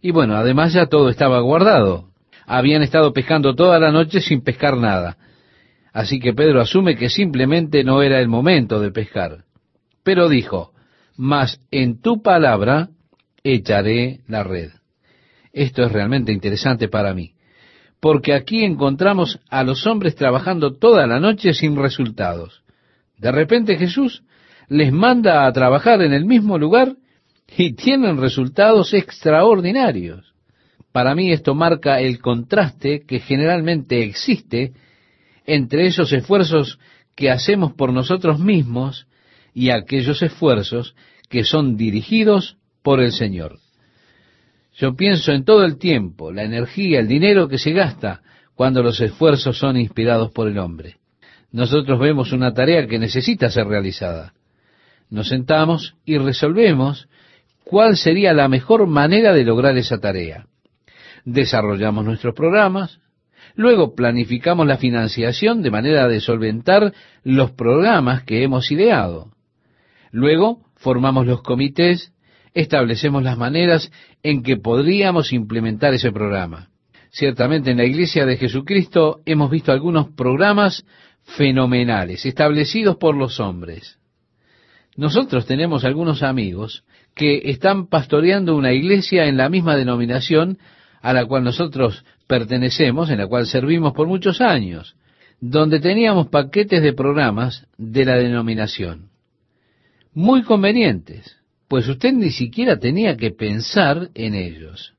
[0.00, 2.08] y bueno, además ya todo estaba guardado.
[2.46, 5.16] Habían estado pescando toda la noche sin pescar nada.
[5.92, 9.44] Así que Pedro asume que simplemente no era el momento de pescar.
[10.04, 10.72] Pero dijo,
[11.16, 12.90] mas en tu palabra
[13.42, 14.70] echaré la red.
[15.52, 17.32] Esto es realmente interesante para mí,
[18.00, 22.62] porque aquí encontramos a los hombres trabajando toda la noche sin resultados.
[23.16, 24.22] De repente Jesús
[24.68, 26.94] les manda a trabajar en el mismo lugar
[27.56, 30.34] y tienen resultados extraordinarios.
[30.92, 34.72] Para mí esto marca el contraste que generalmente existe
[35.46, 36.78] entre esos esfuerzos
[37.14, 39.06] que hacemos por nosotros mismos
[39.54, 40.94] y aquellos esfuerzos
[41.28, 43.58] que son dirigidos por el Señor.
[44.74, 48.22] Yo pienso en todo el tiempo, la energía, el dinero que se gasta
[48.54, 50.96] cuando los esfuerzos son inspirados por el hombre.
[51.50, 54.34] Nosotros vemos una tarea que necesita ser realizada.
[55.10, 57.08] Nos sentamos y resolvemos
[57.68, 60.46] cuál sería la mejor manera de lograr esa tarea.
[61.24, 63.00] Desarrollamos nuestros programas,
[63.54, 69.30] luego planificamos la financiación de manera de solventar los programas que hemos ideado.
[70.10, 72.12] Luego formamos los comités
[72.54, 73.90] establecemos las maneras
[74.22, 76.70] en que podríamos implementar ese programa.
[77.10, 80.84] Ciertamente en la Iglesia de Jesucristo hemos visto algunos programas
[81.22, 83.98] fenomenales establecidos por los hombres.
[84.96, 86.84] Nosotros tenemos algunos amigos
[87.18, 90.56] que están pastoreando una iglesia en la misma denominación
[91.02, 94.96] a la cual nosotros pertenecemos, en la cual servimos por muchos años,
[95.40, 99.10] donde teníamos paquetes de programas de la denominación.
[100.14, 104.94] Muy convenientes pues usted ni siquiera tenía que pensar en ellos.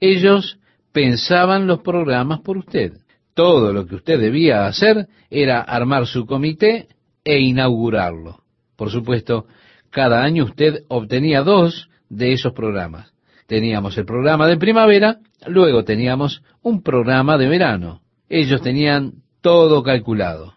[0.00, 0.58] Ellos
[0.92, 2.92] pensaban los programas por usted.
[3.34, 6.86] Todo lo que usted debía hacer era armar su comité
[7.24, 8.42] e inaugurarlo.
[8.76, 9.46] Por supuesto,
[9.92, 13.12] cada año usted obtenía dos de esos programas.
[13.46, 18.00] Teníamos el programa de primavera, luego teníamos un programa de verano.
[18.28, 20.54] Ellos tenían todo calculado.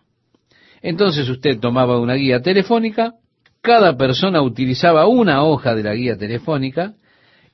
[0.81, 3.15] Entonces usted tomaba una guía telefónica,
[3.61, 6.93] cada persona utilizaba una hoja de la guía telefónica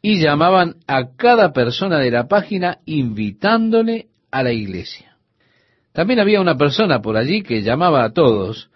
[0.02, 5.18] y llamaban a cada persona de la página invitándole a la iglesia.
[5.94, 8.71] También había una persona por allí que llamaba a todos,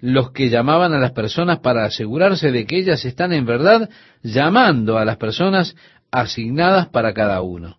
[0.00, 3.88] los que llamaban a las personas para asegurarse de que ellas están en verdad
[4.22, 5.76] llamando a las personas
[6.10, 7.78] asignadas para cada uno.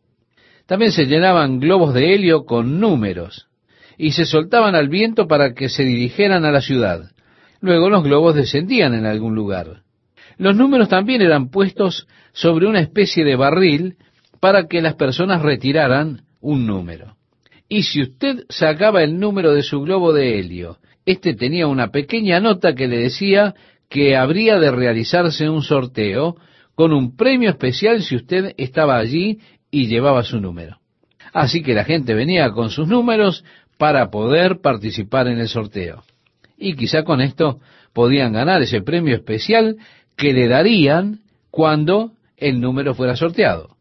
[0.66, 3.48] También se llenaban globos de helio con números
[3.98, 7.12] y se soltaban al viento para que se dirigieran a la ciudad.
[7.62, 9.82] Luego los globos descendían en algún lugar.
[10.38, 13.98] Los números también eran puestos sobre una especie de barril
[14.40, 17.18] para que las personas retiraran un número.
[17.68, 20.78] Y si usted sacaba el número de su globo de helio,
[21.12, 23.56] éste tenía una pequeña nota que le decía
[23.90, 26.36] que habría de realizarse un sorteo
[26.76, 29.40] con un premio especial si usted estaba allí
[29.72, 30.78] y llevaba su número.
[31.34, 33.44] Así que la gente venía con sus números
[33.78, 36.04] para poder participar en el sorteo
[36.60, 37.60] y quizá con esto
[37.94, 39.78] podían ganar ese premio especial
[40.16, 43.78] que le darían cuando el número fuera sorteado.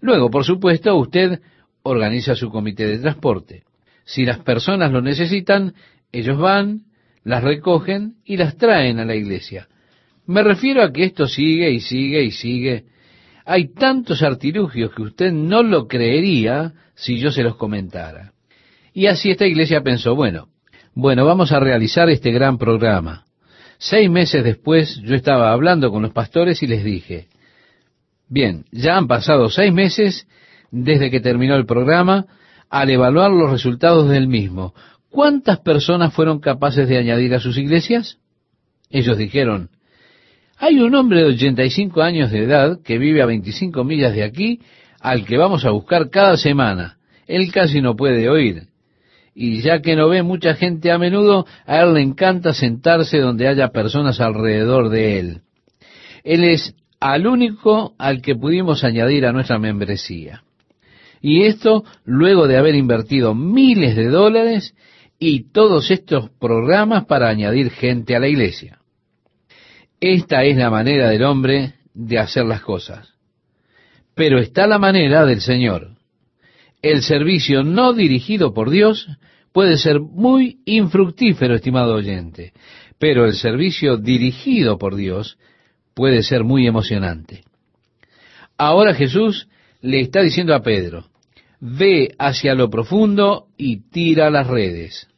[0.00, 1.40] Luego, por supuesto, usted
[1.82, 3.62] organiza su comité de transporte.
[4.04, 5.74] Si las personas lo necesitan,
[6.12, 6.82] ellos van,
[7.24, 9.68] las recogen y las traen a la iglesia.
[10.26, 12.84] Me refiero a que esto sigue y sigue y sigue.
[13.44, 18.32] Hay tantos artilugios que usted no lo creería si yo se los comentara.
[18.92, 20.48] Y así esta iglesia pensó, bueno,
[20.94, 23.24] bueno, vamos a realizar este gran programa.
[23.78, 27.28] Seis meses después yo estaba hablando con los pastores y les dije,
[28.28, 30.26] bien, ya han pasado seis meses
[30.70, 32.26] desde que terminó el programa,
[32.68, 34.74] al evaluar los resultados del mismo,
[35.10, 38.18] ¿cuántas personas fueron capaces de añadir a sus iglesias?
[38.90, 39.70] Ellos dijeron,
[40.56, 44.60] hay un hombre de 85 años de edad que vive a 25 millas de aquí,
[45.00, 46.98] al que vamos a buscar cada semana.
[47.26, 48.68] Él casi no puede oír
[49.40, 53.46] y ya que no ve mucha gente a menudo, a él le encanta sentarse donde
[53.46, 55.42] haya personas alrededor de él.
[56.24, 60.42] Él es al único al que pudimos añadir a nuestra membresía.
[61.22, 64.74] Y esto luego de haber invertido miles de dólares
[65.18, 68.78] y todos estos programas para añadir gente a la iglesia.
[70.00, 73.14] Esta es la manera del hombre de hacer las cosas.
[74.14, 75.96] Pero está la manera del Señor.
[76.82, 79.08] El servicio no dirigido por Dios
[79.52, 82.52] puede ser muy infructífero, estimado oyente,
[82.98, 85.38] pero el servicio dirigido por Dios
[85.94, 87.42] puede ser muy emocionante.
[88.56, 89.48] Ahora Jesús
[89.80, 91.06] le está diciendo a Pedro,
[91.60, 95.08] ve hacia lo profundo y tira las redes.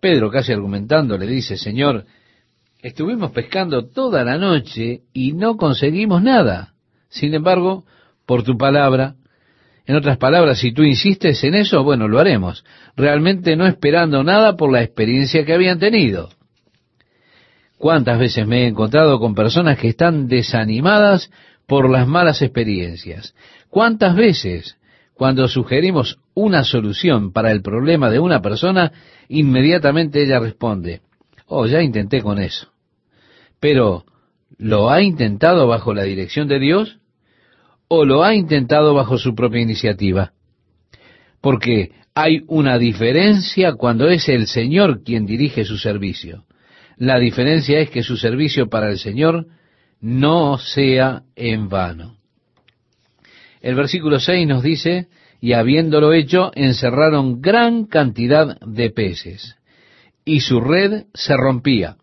[0.00, 2.06] Pedro, casi argumentando, le dice, Señor,
[2.80, 6.74] estuvimos pescando toda la noche y no conseguimos nada.
[7.08, 7.84] Sin embargo,
[8.26, 9.14] por tu palabra,
[9.86, 12.64] en otras palabras, si tú insistes en eso, bueno, lo haremos,
[12.96, 16.30] realmente no esperando nada por la experiencia que habían tenido.
[17.78, 21.32] ¿Cuántas veces me he encontrado con personas que están desanimadas
[21.66, 23.34] por las malas experiencias?
[23.70, 24.76] ¿Cuántas veces
[25.22, 28.90] cuando sugerimos una solución para el problema de una persona,
[29.28, 31.00] inmediatamente ella responde,
[31.46, 32.72] oh, ya intenté con eso.
[33.60, 34.04] Pero,
[34.58, 36.98] ¿lo ha intentado bajo la dirección de Dios?
[37.86, 40.32] o lo ha intentado bajo su propia iniciativa.
[41.40, 46.46] Porque hay una diferencia cuando es el Señor quien dirige su servicio.
[46.96, 49.46] La diferencia es que su servicio para el Señor
[50.00, 52.16] no sea en vano.
[53.62, 55.06] El versículo 6 nos dice,
[55.40, 59.56] y habiéndolo hecho, encerraron gran cantidad de peces,
[60.24, 61.96] y su red se rompía.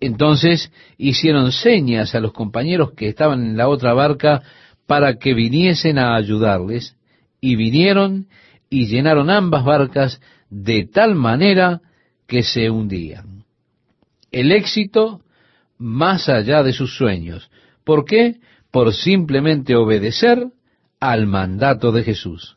[0.00, 4.42] Entonces hicieron señas a los compañeros que estaban en la otra barca
[4.86, 6.96] para que viniesen a ayudarles,
[7.40, 8.28] y vinieron
[8.70, 11.82] y llenaron ambas barcas de tal manera
[12.26, 13.44] que se hundían.
[14.30, 15.20] El éxito
[15.76, 17.50] más allá de sus sueños.
[17.84, 18.36] ¿Por qué?
[18.70, 20.46] Por simplemente obedecer
[21.02, 22.56] al mandato de Jesús.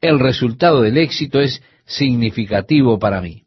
[0.00, 3.42] El resultado del éxito es significativo para mí.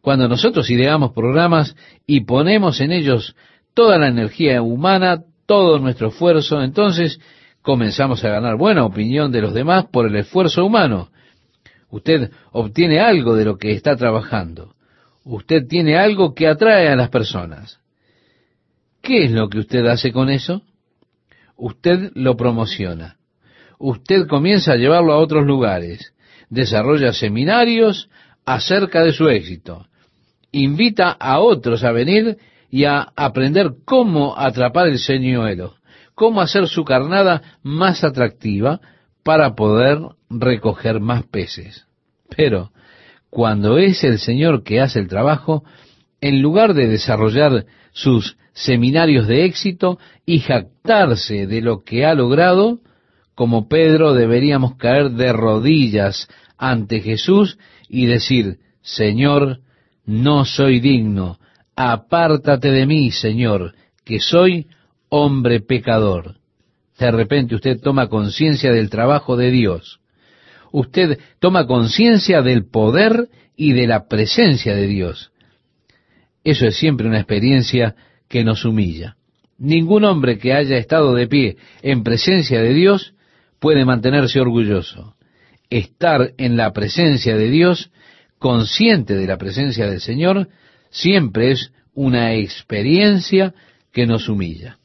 [0.00, 3.36] Cuando nosotros ideamos programas y ponemos en ellos
[3.74, 7.20] toda la energía humana, todo nuestro esfuerzo, entonces
[7.60, 11.10] comenzamos a ganar buena opinión de los demás por el esfuerzo humano.
[11.90, 14.74] Usted obtiene algo de lo que está trabajando.
[15.24, 17.80] Usted tiene algo que atrae a las personas.
[19.02, 20.62] ¿Qué es lo que usted hace con eso?
[21.54, 23.16] Usted lo promociona.
[23.78, 26.14] Usted comienza a llevarlo a otros lugares.
[26.48, 28.08] Desarrolla seminarios
[28.44, 29.86] acerca de su éxito.
[30.52, 32.38] Invita a otros a venir
[32.70, 35.74] y a aprender cómo atrapar el señuelo,
[36.14, 38.80] cómo hacer su carnada más atractiva
[39.22, 39.98] para poder
[40.30, 41.86] recoger más peces.
[42.34, 42.70] Pero
[43.30, 45.64] cuando es el Señor que hace el trabajo,
[46.20, 52.78] en lugar de desarrollar sus seminarios de éxito y jactarse de lo que ha logrado,
[53.36, 59.60] como Pedro deberíamos caer de rodillas ante Jesús y decir, Señor,
[60.06, 61.38] no soy digno,
[61.76, 64.68] apártate de mí, Señor, que soy
[65.10, 66.36] hombre pecador.
[66.98, 70.00] De repente usted toma conciencia del trabajo de Dios.
[70.72, 75.30] Usted toma conciencia del poder y de la presencia de Dios.
[76.42, 77.96] Eso es siempre una experiencia
[78.28, 79.16] que nos humilla.
[79.58, 83.12] Ningún hombre que haya estado de pie en presencia de Dios
[83.60, 85.14] puede mantenerse orgulloso.
[85.70, 87.90] Estar en la presencia de Dios,
[88.38, 90.48] consciente de la presencia del Señor,
[90.90, 93.54] siempre es una experiencia
[93.92, 94.78] que nos humilla.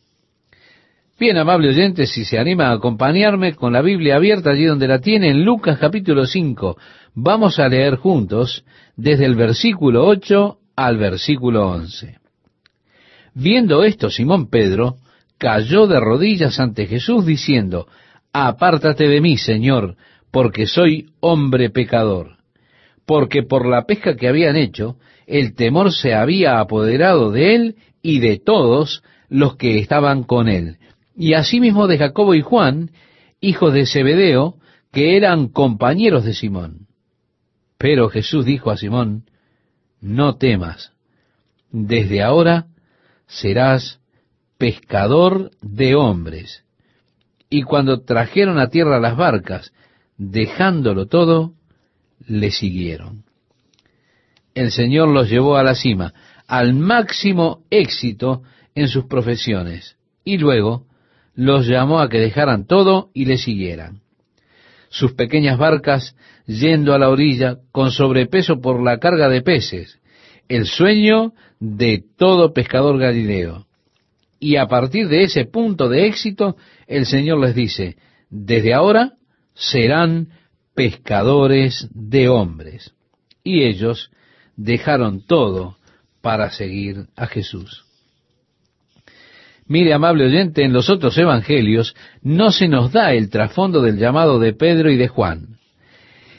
[1.20, 5.00] Bien, amable oyente, si se anima a acompañarme con la Biblia abierta allí donde la
[5.00, 6.78] tiene, en Lucas capítulo 5,
[7.14, 8.64] vamos a leer juntos
[8.96, 12.18] desde el versículo 8 al versículo 11.
[13.36, 14.96] Viendo esto, Simón Pedro
[15.38, 17.88] cayó de rodillas ante Jesús diciendo,
[18.34, 19.96] Apártate de mí, Señor,
[20.32, 22.38] porque soy hombre pecador.
[23.06, 28.20] Porque por la pesca que habían hecho, el temor se había apoderado de él y
[28.20, 30.78] de todos los que estaban con él,
[31.16, 32.92] y asimismo de Jacobo y Juan,
[33.40, 34.56] hijos de Zebedeo,
[34.92, 36.88] que eran compañeros de Simón.
[37.78, 39.24] Pero Jesús dijo a Simón,
[40.02, 40.92] no temas,
[41.72, 42.68] desde ahora
[43.28, 44.00] serás
[44.58, 46.64] pescador de hombres.
[47.52, 49.72] Y cuando trajeron a tierra las barcas,
[50.18, 51.54] dejándolo todo,
[52.26, 53.24] le siguieron
[54.54, 56.14] el Señor los llevó a la cima,
[56.48, 58.44] al máximo éxito
[58.76, 60.86] en sus profesiones, y luego
[61.36, 64.02] los llamó a que dejaran todo y le siguieran.
[64.94, 70.02] sus pequeñas barcas yendo a la orilla con sobrepeso por la carga de peces,
[70.50, 71.32] el sueño
[71.62, 73.68] de todo pescador galileo.
[74.44, 77.96] Y a partir de ese punto de éxito, el Señor les dice,
[78.32, 79.14] desde ahora
[79.54, 80.30] serán
[80.74, 82.92] pescadores de hombres.
[83.44, 84.10] Y ellos
[84.56, 85.78] dejaron todo
[86.22, 87.86] para seguir a Jesús.
[89.68, 94.40] Mire, amable oyente, en los otros evangelios no se nos da el trasfondo del llamado
[94.40, 95.60] de Pedro y de Juan.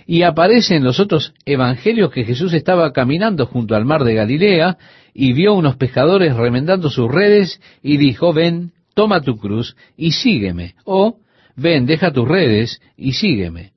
[0.08, 4.76] Y aparece en los otros evangelios que Jesús estaba caminando junto al mar de Galilea
[5.14, 10.74] y vio unos pescadores remendando sus redes y dijo, ven, toma tu cruz y sígueme.
[10.84, 11.18] O,
[11.56, 13.72] ven, deja tus redes y sígueme.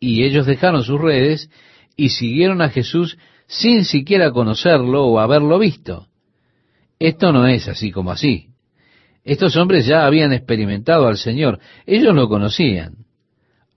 [0.00, 1.50] Y ellos dejaron sus redes
[1.96, 3.16] y siguieron a Jesús
[3.46, 6.08] sin siquiera conocerlo o haberlo visto.
[6.98, 8.48] Esto no es así como así.
[9.24, 13.04] Estos hombres ya habían experimentado al Señor, ellos lo conocían.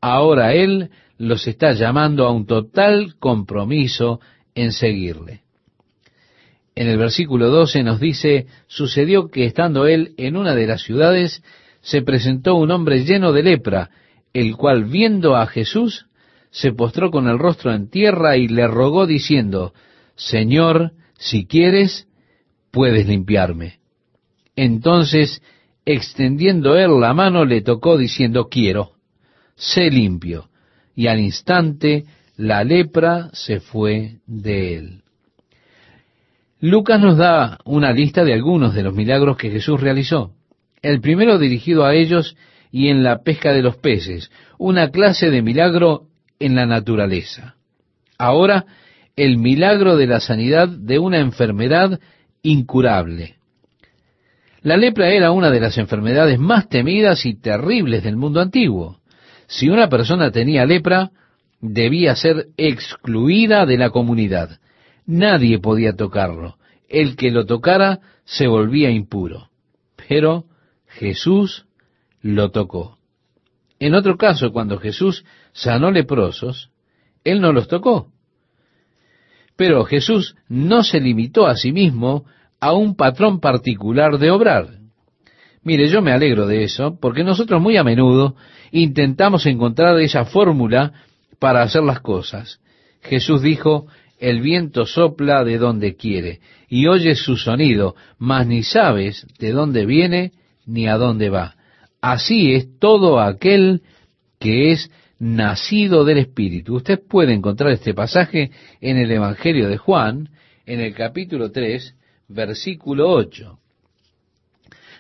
[0.02, 4.20] Ahora Él los está llamando a un total compromiso
[4.56, 5.45] en seguirle.
[6.76, 11.42] En el versículo 12 nos dice, sucedió que estando él en una de las ciudades,
[11.82, 13.92] se presentó un hombre lleno de lepra,
[14.34, 16.08] el cual viendo a Jesús,
[16.52, 19.74] se postró con el rostro en tierra y le rogó diciendo,
[20.16, 22.08] Señor, si quieres,
[22.72, 23.80] puedes limpiarme.
[24.58, 25.42] Entonces,
[25.86, 28.92] extendiendo él la mano, le tocó diciendo, quiero,
[29.56, 30.50] sé limpio.
[30.94, 32.06] Y al instante
[32.36, 35.05] la lepra se fue de él.
[36.60, 40.32] Lucas nos da una lista de algunos de los milagros que Jesús realizó.
[40.82, 42.38] El primero dirigido a ellos
[42.72, 46.08] y en la pesca de los peces, una clase de milagro
[46.40, 47.56] en la naturaleza.
[48.18, 48.66] Ahora,
[49.16, 52.00] el milagro de la sanidad de una enfermedad
[52.42, 53.36] incurable.
[54.62, 59.00] La lepra era una de las enfermedades más temidas y terribles del mundo antiguo.
[59.48, 61.12] Si una persona tenía lepra,
[61.62, 64.60] debía ser excluida de la comunidad.
[65.06, 66.58] Nadie podía tocarlo.
[66.88, 69.50] El que lo tocara se volvía impuro.
[70.08, 70.46] Pero
[70.88, 71.66] Jesús
[72.22, 72.98] lo tocó.
[73.80, 76.72] En otro caso, cuando Jesús sanó leprosos,
[77.24, 78.12] Él no los tocó.
[79.56, 82.26] Pero Jesús no se limitó a sí mismo
[82.60, 84.80] a un patrón particular de obrar.
[85.64, 88.36] Mire, yo me alegro de eso, porque nosotros muy a menudo
[88.72, 90.94] intentamos encontrar esa fórmula
[91.40, 92.60] para hacer las cosas.
[93.02, 93.88] Jesús dijo,
[94.20, 96.40] el viento sopla de donde quiere
[96.70, 100.32] y oyes su sonido, mas ni sabes de dónde viene
[100.66, 101.56] ni a dónde va.
[102.02, 103.82] Así es todo aquel
[104.40, 106.76] que es nacido del Espíritu.
[106.76, 108.52] Usted puede encontrar este pasaje
[108.82, 110.30] en el Evangelio de Juan,
[110.66, 111.96] en el capítulo 3,
[112.28, 113.60] versículo 8.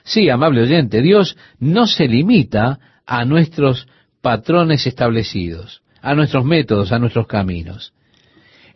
[0.03, 3.88] Sí, amable oyente, Dios no se limita a nuestros
[4.22, 7.93] patrones establecidos, a nuestros métodos, a nuestros caminos.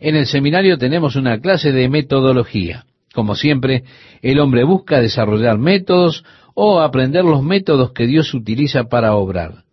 [0.00, 2.86] En el seminario tenemos una clase de metodología.
[3.12, 3.84] Como siempre,
[4.22, 6.24] el hombre busca desarrollar métodos
[6.54, 9.64] o aprender los métodos que Dios utiliza para obrar.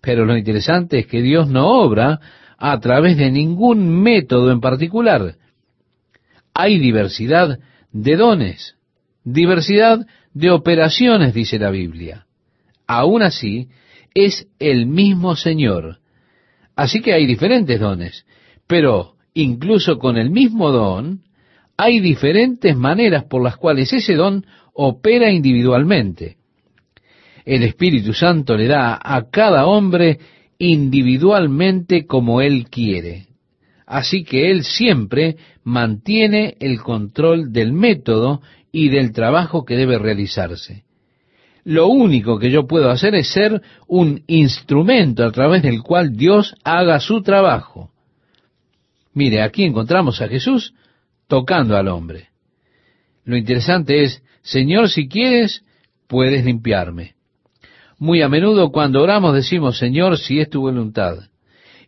[0.00, 2.20] Pero lo interesante es que Dios no obra
[2.56, 5.34] a través de ningún método en particular.
[6.54, 7.58] Hay diversidad
[7.90, 8.76] de dones,
[9.24, 12.26] diversidad de operaciones, dice la Biblia.
[12.86, 13.70] Aún así,
[14.14, 15.98] es el mismo Señor.
[16.76, 18.24] Así que hay diferentes dones,
[18.68, 21.22] pero incluso con el mismo don,
[21.76, 26.36] hay diferentes maneras por las cuales ese don opera individualmente.
[27.44, 30.18] El Espíritu Santo le da a cada hombre
[30.58, 33.26] individualmente como Él quiere.
[33.86, 38.40] Así que Él siempre mantiene el control del método
[38.72, 40.84] y del trabajo que debe realizarse.
[41.64, 46.54] Lo único que yo puedo hacer es ser un instrumento a través del cual Dios
[46.62, 47.90] haga su trabajo.
[49.14, 50.74] Mire, aquí encontramos a Jesús
[51.28, 52.28] tocando al hombre.
[53.24, 55.64] Lo interesante es, Señor, si quieres,
[56.06, 57.14] puedes limpiarme.
[57.98, 61.18] Muy a menudo cuando oramos decimos, Señor, si es tu voluntad.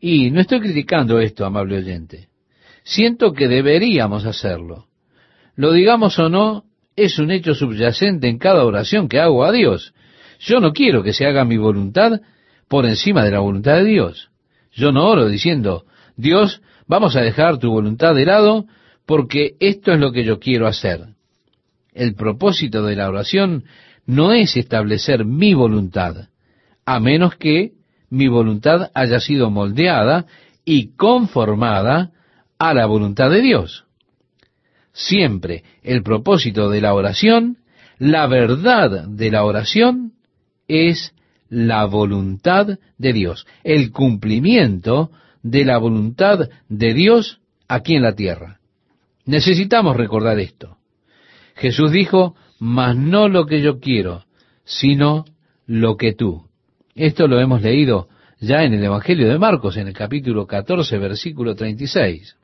[0.01, 2.29] Y no estoy criticando esto, amable oyente.
[2.85, 4.87] Siento que deberíamos hacerlo.
[5.57, 6.65] Lo digamos o no,
[6.95, 9.93] es un hecho subyacente en cada oración que hago a Dios.
[10.39, 12.21] Yo no quiero que se haga mi voluntad
[12.69, 14.31] por encima de la voluntad de Dios.
[14.73, 15.85] Yo no oro diciendo,
[16.17, 18.67] Dios, Vamos a dejar tu voluntad de lado
[19.07, 21.07] porque esto es lo que yo quiero hacer.
[21.93, 23.65] El propósito de la oración
[24.07, 26.29] no es establecer mi voluntad,
[26.85, 27.73] a menos que
[28.11, 30.27] mi voluntad haya sido moldeada
[30.65, 32.13] y conformada
[32.59, 33.85] a la voluntad de Dios.
[34.93, 37.59] Siempre el propósito de la oración,
[37.99, 40.13] la verdad de la oración,
[40.69, 41.15] es
[41.49, 45.11] la voluntad de Dios, el cumplimiento
[45.51, 48.59] de la voluntad de Dios aquí en la tierra.
[49.25, 50.77] Necesitamos recordar esto.
[51.55, 54.25] Jesús dijo, mas no lo que yo quiero,
[54.65, 55.25] sino
[55.67, 56.47] lo que tú.
[56.95, 58.09] Esto lo hemos leído
[58.41, 62.37] ya en el Evangelio de Marcos, en el capítulo 14, versículo 36.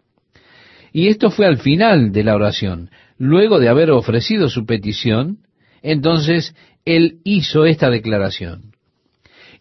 [0.93, 2.91] Y esto fue al final de la oración.
[3.19, 5.39] Luego de haber ofrecido su petición,
[5.83, 8.75] entonces él hizo esta declaración.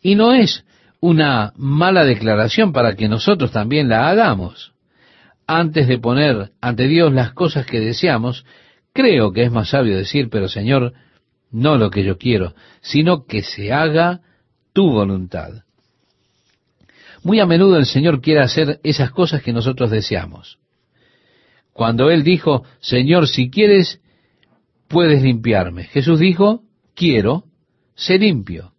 [0.02, 0.64] Y no es
[1.02, 4.72] una mala declaración para que nosotros también la hagamos.
[5.48, 8.46] Antes de poner ante Dios las cosas que deseamos,
[8.94, 10.94] creo que es más sabio decir, pero Señor,
[11.50, 14.22] no lo que yo quiero, sino que se haga
[14.74, 15.64] tu voluntad.
[17.24, 20.60] Muy a menudo el Señor quiere hacer esas cosas que nosotros deseamos.
[21.74, 24.02] Cuando Él dijo, Señor, si quieres,
[24.88, 25.86] puedes limpiarme.
[25.86, 26.64] Jesús dijo,
[26.96, 27.46] quiero,
[27.96, 28.74] sé limpio.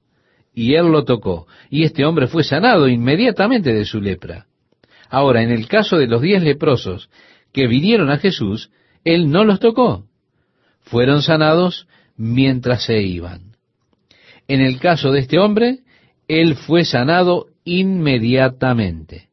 [0.55, 1.47] Y Él lo tocó.
[1.71, 4.47] Y este hombre fue sanado inmediatamente de su lepra.
[5.09, 7.11] Ahora, en el caso de los diez leprosos
[7.53, 8.71] que vinieron a Jesús,
[9.05, 10.07] Él no los tocó.
[10.81, 11.87] Fueron sanados
[12.17, 13.57] mientras se iban.
[14.49, 15.81] En el caso de este hombre,
[16.29, 19.29] Él fue sanado inmediatamente.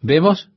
[0.00, 0.50] ¿Vemos?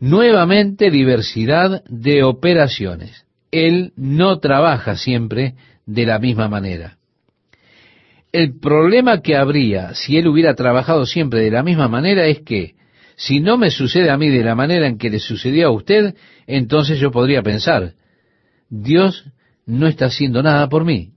[0.00, 3.26] Nuevamente diversidad de operaciones.
[3.50, 5.54] Él no trabaja siempre
[5.86, 6.97] de la misma manera.
[8.38, 12.74] El problema que habría si él hubiera trabajado siempre de la misma manera es que
[13.16, 16.14] si no me sucede a mí de la manera en que le sucedió a usted,
[16.46, 17.94] entonces yo podría pensar,
[18.70, 19.24] Dios
[19.66, 21.14] no está haciendo nada por mí.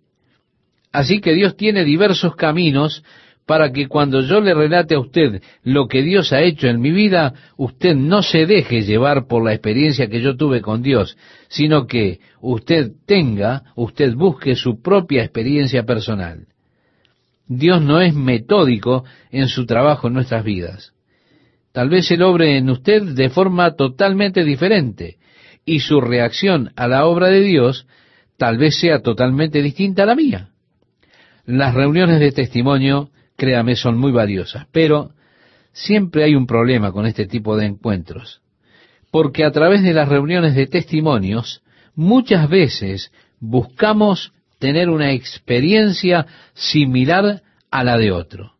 [0.92, 3.04] Así que Dios tiene diversos caminos
[3.46, 6.90] para que cuando yo le relate a usted lo que Dios ha hecho en mi
[6.90, 11.16] vida, usted no se deje llevar por la experiencia que yo tuve con Dios,
[11.50, 16.48] sino que usted tenga, usted busque su propia experiencia personal.
[17.54, 20.94] Dios no es metódico en su trabajo en nuestras vidas.
[21.74, 25.18] Tal vez Él obre en usted de forma totalmente diferente
[25.66, 27.88] y su reacción a la obra de Dios
[28.38, 30.50] tal vez sea totalmente distinta a la mía.
[31.46, 33.10] Las reuniones de testimonio
[33.42, 34.68] créame, son muy valiosas.
[34.72, 35.12] Pero
[35.74, 38.42] siempre hay un problema con este tipo de encuentros,
[39.10, 41.64] porque a través de las reuniones de testimonios,
[41.96, 47.42] muchas veces buscamos tener una experiencia similar
[47.72, 48.54] a la de otro.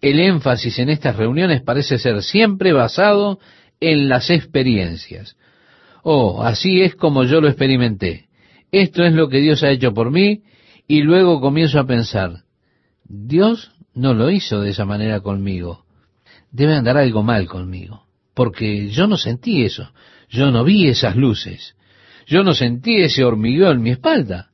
[0.00, 3.38] El énfasis en estas reuniones parece ser siempre basado
[3.80, 5.36] en las experiencias.
[6.02, 8.26] Oh, así es como yo lo experimenté.
[8.72, 10.42] Esto es lo que Dios ha hecho por mí
[10.88, 12.42] y luego comienzo a pensar,
[13.04, 15.84] Dios no lo hizo de esa manera conmigo.
[16.50, 19.92] Debe andar algo mal conmigo, porque yo no sentí eso,
[20.28, 21.76] yo no vi esas luces,
[22.26, 24.51] yo no sentí ese hormigueo en mi espalda.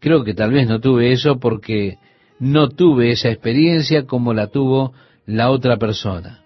[0.00, 1.98] Creo que tal vez no tuve eso porque
[2.38, 4.94] no tuve esa experiencia como la tuvo
[5.26, 6.42] la otra persona.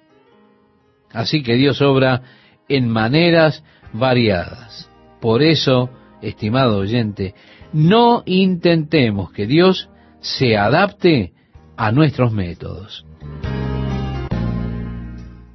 [1.12, 2.22] Así que Dios obra
[2.68, 4.90] en maneras variadas.
[5.20, 5.88] Por eso,
[6.20, 7.34] estimado oyente,
[7.72, 9.88] no intentemos que Dios
[10.18, 11.32] se adapte
[11.76, 13.06] a nuestros métodos.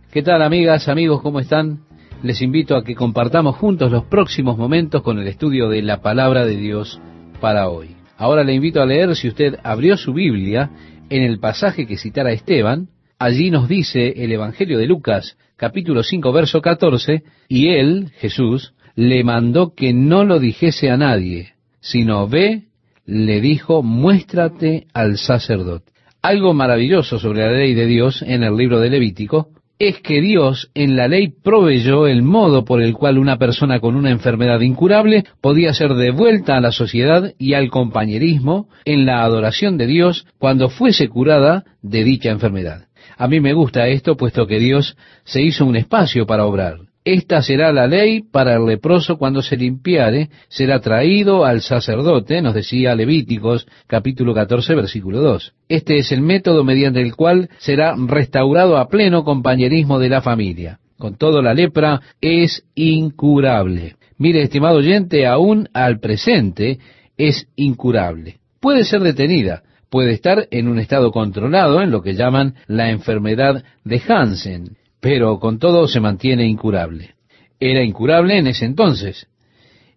[0.09, 1.21] ¿Qué tal amigas, amigos?
[1.21, 1.81] ¿Cómo están?
[2.23, 6.45] Les invito a que compartamos juntos los próximos momentos con el estudio de la palabra
[6.45, 7.01] de Dios
[7.39, 7.95] para hoy.
[8.17, 10.69] Ahora le invito a leer, si usted abrió su Biblia,
[11.09, 16.31] en el pasaje que citara Esteban, allí nos dice el Evangelio de Lucas, capítulo 5,
[16.31, 22.63] verso 14, y él, Jesús, le mandó que no lo dijese a nadie, sino ve,
[23.05, 25.91] le dijo, muéstrate al sacerdote.
[26.21, 29.49] Algo maravilloso sobre la ley de Dios en el libro de Levítico
[29.79, 33.95] es que Dios en la ley proveyó el modo por el cual una persona con
[33.95, 39.77] una enfermedad incurable podía ser devuelta a la sociedad y al compañerismo en la adoración
[39.77, 42.87] de Dios cuando fuese curada de dicha enfermedad.
[43.17, 46.88] A mí me gusta esto puesto que Dios se hizo un espacio para obrar.
[47.11, 52.53] Esta será la ley para el leproso cuando se limpiare, será traído al sacerdote, nos
[52.53, 55.53] decía Levíticos capítulo 14 versículo 2.
[55.69, 60.81] Este es el método mediante el cual será restaurado a pleno compañerismo de la familia.
[60.99, 63.95] Con todo la lepra es incurable.
[64.19, 66.77] Mire, estimado oyente, aún al presente
[67.17, 68.37] es incurable.
[68.59, 73.63] Puede ser detenida, puede estar en un estado controlado en lo que llaman la enfermedad
[73.83, 77.15] de Hansen, pero con todo se mantiene incurable.
[77.59, 79.27] Era incurable en ese entonces.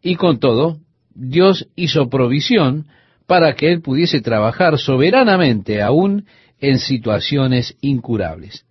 [0.02, 0.78] Y con todo,
[1.14, 2.86] Dios hizo provisión
[3.26, 6.26] para que él pudiese trabajar soberanamente aún
[6.60, 8.66] en situaciones incurables.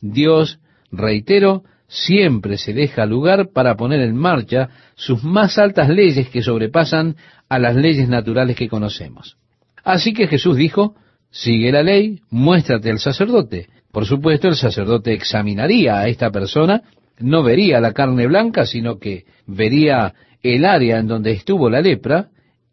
[0.00, 0.58] Dios,
[0.90, 7.16] reitero, siempre se deja lugar para poner en marcha sus más altas leyes que sobrepasan
[7.48, 9.36] a las leyes naturales que conocemos.
[9.84, 10.96] Así que Jesús dijo,
[11.30, 13.68] sigue la ley, muéstrate al sacerdote.
[13.96, 16.82] Por supuesto, el sacerdote examinaría a esta persona,
[17.18, 22.28] no vería la carne blanca, sino que vería el área en donde estuvo la lepra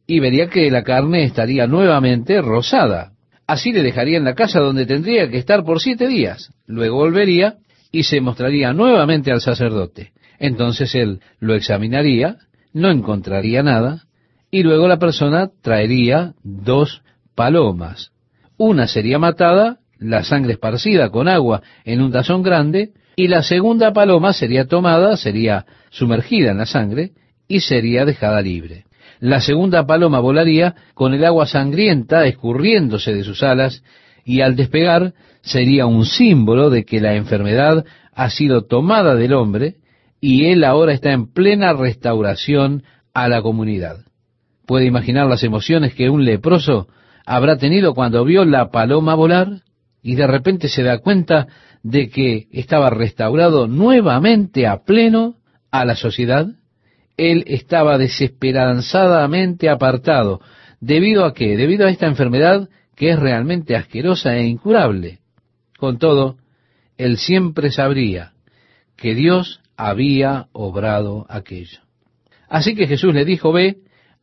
[0.05, 3.13] y vería que la carne estaría nuevamente rosada.
[3.47, 6.51] Así le dejaría en la casa donde tendría que estar por siete días.
[6.67, 7.55] Luego volvería
[7.89, 10.11] y se mostraría nuevamente al sacerdote.
[10.39, 12.36] Entonces él lo examinaría,
[12.74, 14.03] no encontraría nada,
[14.51, 17.01] y luego la persona traería dos
[17.34, 18.11] palomas.
[18.57, 23.93] Una sería matada, la sangre esparcida con agua en un tazón grande, y la segunda
[23.93, 27.11] paloma sería tomada, sería sumergida en la sangre,
[27.47, 28.85] y sería dejada libre.
[29.19, 33.83] La segunda paloma volaría con el agua sangrienta escurriéndose de sus alas,
[34.25, 39.75] y al despegar sería un símbolo de que la enfermedad ha sido tomada del hombre,
[40.19, 42.83] y él ahora está en plena restauración
[43.13, 43.97] a la comunidad.
[44.65, 46.87] ¿Puede imaginar las emociones que un leproso
[47.25, 49.61] habrá tenido cuando vio la paloma volar
[50.03, 51.47] y de repente se da cuenta
[51.81, 55.37] de que estaba restaurado nuevamente a pleno
[55.71, 56.47] a la sociedad?
[57.15, 60.41] Él estaba desesperanzadamente apartado.
[60.81, 61.55] ¿Debido a qué?
[61.55, 65.19] Debido a esta enfermedad que es realmente asquerosa e incurable.
[65.77, 66.37] Con todo,
[66.97, 68.33] él siempre sabría
[68.97, 71.79] que Dios había obrado aquello.
[72.49, 73.77] Así que Jesús le dijo, ve,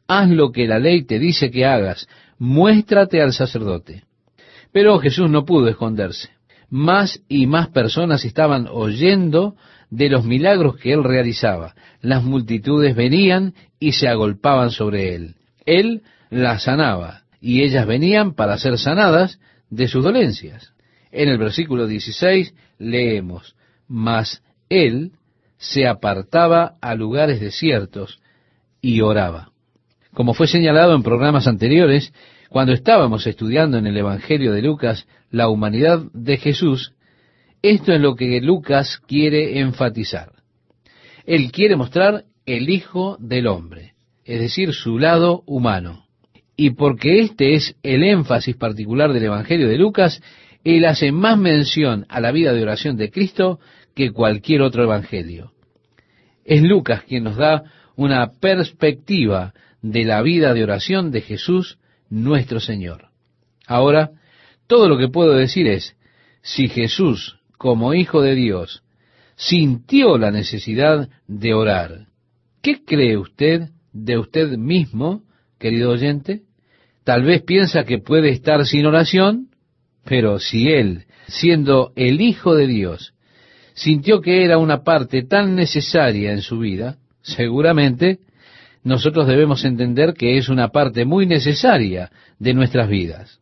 [0.07, 2.07] haz lo que la ley te dice que hagas,
[2.39, 4.05] muéstrate al sacerdote.
[4.73, 6.31] Pero Jesús no pudo esconderse.
[6.69, 9.57] Más y más personas estaban oyendo
[9.91, 11.75] de los milagros que él realizaba.
[12.01, 15.35] Las multitudes venían y se agolpaban sobre él.
[15.67, 20.73] Él las sanaba y ellas venían para ser sanadas de sus dolencias.
[21.11, 23.57] En el versículo 16 leemos,
[23.89, 25.13] mas él
[25.59, 28.21] se apartaba a lugares desiertos
[28.81, 29.51] y oraba.
[30.15, 32.13] Como fue señalado en programas anteriores,
[32.49, 36.93] cuando estábamos estudiando en el Evangelio de Lucas la humanidad de Jesús,
[37.63, 40.33] esto es lo que Lucas quiere enfatizar.
[41.27, 43.93] Él quiere mostrar el Hijo del Hombre,
[44.25, 46.07] es decir, su lado humano.
[46.57, 50.21] Y porque este es el énfasis particular del Evangelio de Lucas,
[50.65, 53.61] él hace más mención a la vida de oración de Cristo
[53.95, 55.53] que cualquier otro Evangelio.
[56.45, 57.63] Es Lucas quien nos da
[57.97, 61.79] una perspectiva de la vida de oración de Jesús
[62.09, 63.09] nuestro Señor.
[63.67, 64.11] Ahora,
[64.67, 65.97] todo lo que puedo decir es,
[66.43, 68.83] si Jesús, como Hijo de Dios,
[69.37, 72.07] sintió la necesidad de orar,
[72.63, 75.23] ¿qué cree usted de usted mismo,
[75.59, 76.43] querido oyente?
[77.05, 79.49] Tal vez piensa que puede estar sin oración,
[80.05, 83.15] pero si Él, siendo el Hijo de Dios,
[83.75, 88.19] sintió que era una parte tan necesaria en su vida, seguramente
[88.83, 93.41] nosotros debemos entender que es una parte muy necesaria de nuestras vidas.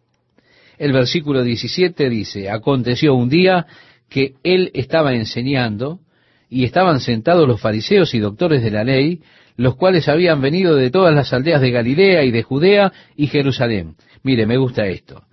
[0.78, 3.66] El versículo 17 dice, aconteció un día
[4.08, 6.00] que él estaba enseñando
[6.48, 9.20] y estaban sentados los fariseos y doctores de la ley,
[9.56, 13.96] los cuales habían venido de todas las aldeas de Galilea y de Judea y Jerusalén.
[14.22, 15.24] Mire, me gusta esto.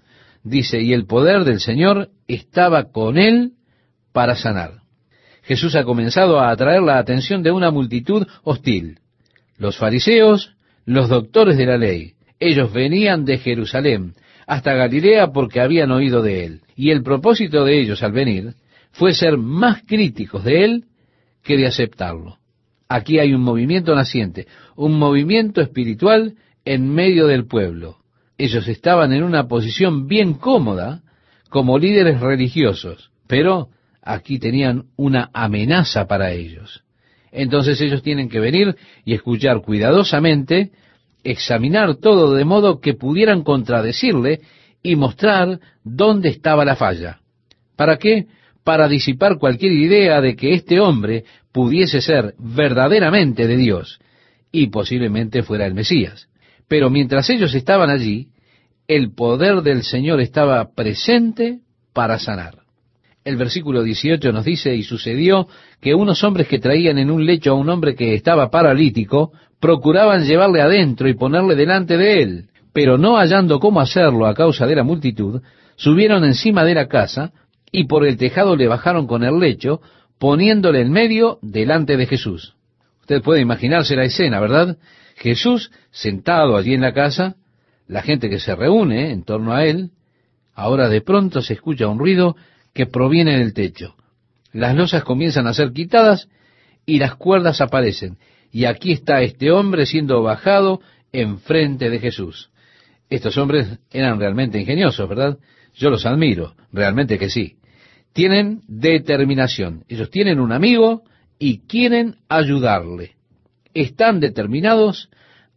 [0.44, 3.54] Dice, y el poder del Señor estaba con él
[4.12, 4.82] para sanar.
[5.44, 9.00] Jesús ha comenzado a atraer la atención de una multitud hostil.
[9.58, 14.14] Los fariseos, los doctores de la ley, ellos venían de Jerusalén
[14.48, 16.62] hasta Galilea porque habían oído de él.
[16.76, 18.54] Y el propósito de ellos al venir
[18.92, 20.86] fue ser más críticos de él
[21.44, 22.38] que de aceptarlo.
[22.88, 26.36] Aquí hay un movimiento naciente, un movimiento espiritual
[26.66, 27.98] en medio del pueblo.
[28.38, 31.02] Ellos estaban en una posición bien cómoda
[31.50, 33.70] como líderes religiosos, pero
[34.02, 36.85] aquí tenían una amenaza para ellos.
[37.36, 40.72] Entonces ellos tienen que venir y escuchar cuidadosamente,
[41.24, 44.40] examinar todo de modo que pudieran contradecirle
[44.82, 47.20] y mostrar dónde estaba la falla.
[47.76, 48.28] ¿Para qué?
[48.64, 54.00] Para disipar cualquier idea de que este hombre pudiese ser verdaderamente de Dios
[54.52, 56.30] y posiblemente fuera el Mesías.
[56.70, 58.30] Pero mientras ellos estaban allí,
[58.88, 61.60] el poder del Señor estaba presente
[61.92, 62.66] para sanar.
[63.26, 65.48] El versículo 18 nos dice, y sucedió
[65.86, 70.26] que unos hombres que traían en un lecho a un hombre que estaba paralítico, procuraban
[70.26, 74.76] llevarle adentro y ponerle delante de él, pero no hallando cómo hacerlo a causa de
[74.76, 75.44] la multitud,
[75.76, 77.34] subieron encima de la casa
[77.72, 79.80] y por el tejado le bajaron con el lecho,
[80.18, 82.56] poniéndole en medio delante de Jesús.
[83.02, 84.80] Usted puede imaginarse la escena, ¿verdad?
[85.18, 87.36] Jesús sentado allí en la casa,
[87.88, 89.92] la gente que se reúne en torno a él,
[90.56, 92.36] ahora de pronto se escucha un ruido
[92.74, 93.94] que proviene del techo.
[94.56, 96.30] Las losas comienzan a ser quitadas
[96.86, 98.18] y las cuerdas aparecen.
[98.54, 100.80] Y aquí está este hombre siendo bajado
[101.12, 102.52] enfrente de Jesús.
[103.10, 105.38] Estos hombres eran realmente ingeniosos, ¿verdad?
[105.74, 107.58] Yo los admiro, realmente que sí.
[108.14, 109.84] Tienen determinación.
[109.90, 111.04] Ellos tienen un amigo
[111.38, 113.18] y quieren ayudarle.
[113.74, 115.10] Están determinados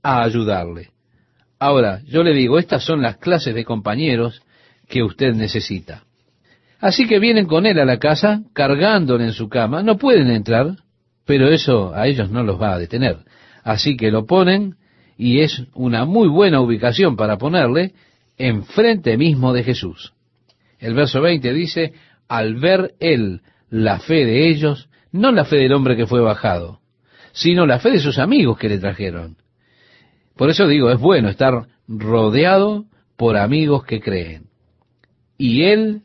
[0.02, 0.90] a ayudarle.
[1.60, 4.42] Ahora, yo le digo, estas son las clases de compañeros
[4.88, 6.02] que usted necesita.
[6.80, 9.82] Así que vienen con él a la casa, cargándole en su cama.
[9.82, 10.76] No pueden entrar,
[11.24, 13.18] pero eso a ellos no los va a detener.
[13.64, 14.76] Así que lo ponen
[15.16, 17.92] y es una muy buena ubicación para ponerle
[18.36, 20.12] enfrente mismo de Jesús.
[20.78, 21.92] El verso 20 dice,
[22.28, 26.80] al ver él la fe de ellos, no la fe del hombre que fue bajado,
[27.32, 29.36] sino la fe de sus amigos que le trajeron.
[30.36, 32.84] Por eso digo, es bueno estar rodeado
[33.16, 34.44] por amigos que creen.
[35.36, 36.02] Y él,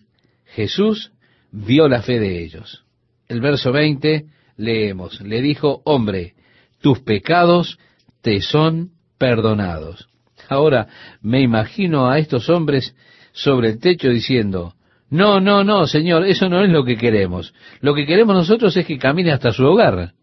[0.56, 1.12] Jesús,
[1.51, 2.84] vio la fe de ellos.
[3.28, 4.26] El verso 20
[4.58, 6.34] leemos, le dijo, hombre,
[6.82, 7.80] tus pecados
[8.22, 10.08] te son perdonados.
[10.49, 10.88] Ahora
[11.22, 12.95] me imagino a estos hombres
[13.32, 14.76] sobre el techo diciendo,
[15.10, 17.54] no, no, no, Señor, eso no es lo que queremos.
[17.82, 20.14] Lo que queremos nosotros es que camine hasta su hogar.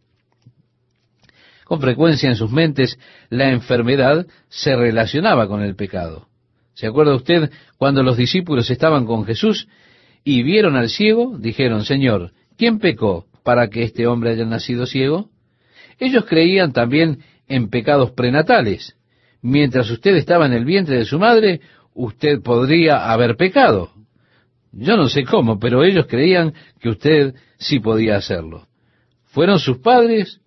[1.64, 2.98] Con frecuencia en sus mentes
[3.30, 6.26] la enfermedad se relacionaba con el pecado.
[6.74, 9.68] ¿Se acuerda usted cuando los discípulos estaban con Jesús
[10.24, 11.36] y vieron al ciego?
[11.38, 15.30] Dijeron, Señor, ¿quién pecó para que este hombre haya nacido ciego?
[15.98, 18.96] Ellos creían también en pecados prenatales.
[19.42, 21.60] Mientras usted estaba en el vientre de su madre,
[21.94, 23.90] usted podría haber pecado.
[24.72, 28.68] Yo no sé cómo, pero ellos creían que usted sí podía hacerlo.
[29.26, 30.40] ¿Fueron sus padres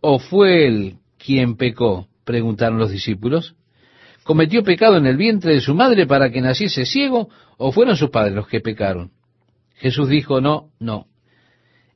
[0.00, 2.08] o fue él quien pecó?
[2.24, 3.54] preguntaron los discípulos.
[4.24, 8.10] ¿Cometió pecado en el vientre de su madre para que naciese ciego o fueron sus
[8.10, 9.10] padres los que pecaron?
[9.76, 11.06] Jesús dijo, no, no.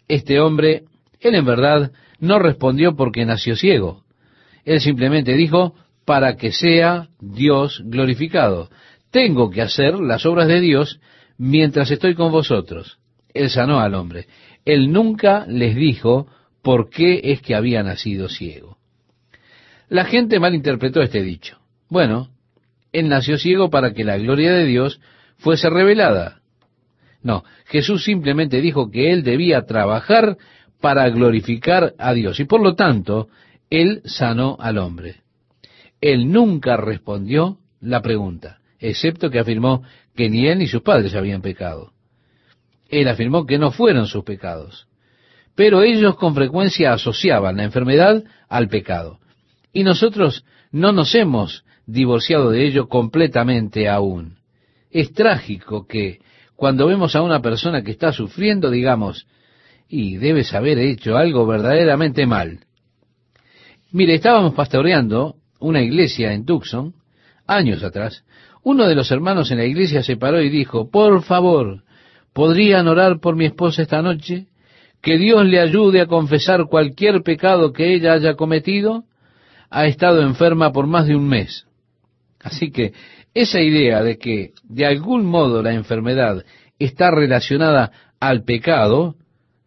[0.08, 0.84] Este hombre,
[1.20, 4.04] él en verdad no respondió porque nació ciego.
[4.64, 5.74] Él simplemente dijo,
[6.04, 8.68] para que sea Dios glorificado.
[9.10, 11.00] Tengo que hacer las obras de Dios
[11.38, 12.98] mientras estoy con vosotros.
[13.32, 14.26] Él sanó al hombre.
[14.66, 16.26] Él nunca les dijo
[16.62, 18.76] por qué es que había nacido ciego.
[19.88, 21.57] La gente malinterpretó este dicho.
[21.88, 22.28] Bueno,
[22.92, 25.00] él nació ciego para que la gloria de Dios
[25.38, 26.40] fuese revelada.
[27.22, 30.36] No, Jesús simplemente dijo que él debía trabajar
[30.80, 33.28] para glorificar a Dios y por lo tanto
[33.70, 35.22] él sanó al hombre.
[36.00, 39.82] Él nunca respondió la pregunta, excepto que afirmó
[40.14, 41.92] que ni él ni sus padres habían pecado.
[42.88, 44.86] Él afirmó que no fueron sus pecados.
[45.54, 49.18] Pero ellos con frecuencia asociaban la enfermedad al pecado.
[49.72, 54.36] Y nosotros no nos hemos divorciado de ello completamente aún.
[54.90, 56.20] Es trágico que
[56.54, 59.26] cuando vemos a una persona que está sufriendo, digamos,
[59.88, 62.60] y debes haber hecho algo verdaderamente mal.
[63.90, 66.94] Mire, estábamos pastoreando una iglesia en Tucson,
[67.46, 68.22] años atrás,
[68.62, 71.84] uno de los hermanos en la iglesia se paró y dijo, por favor,
[72.34, 74.48] ¿podrían orar por mi esposa esta noche?
[75.00, 79.04] Que Dios le ayude a confesar cualquier pecado que ella haya cometido.
[79.70, 81.67] Ha estado enferma por más de un mes.
[82.40, 82.92] Así que
[83.34, 86.44] esa idea de que de algún modo la enfermedad
[86.78, 89.16] está relacionada al pecado,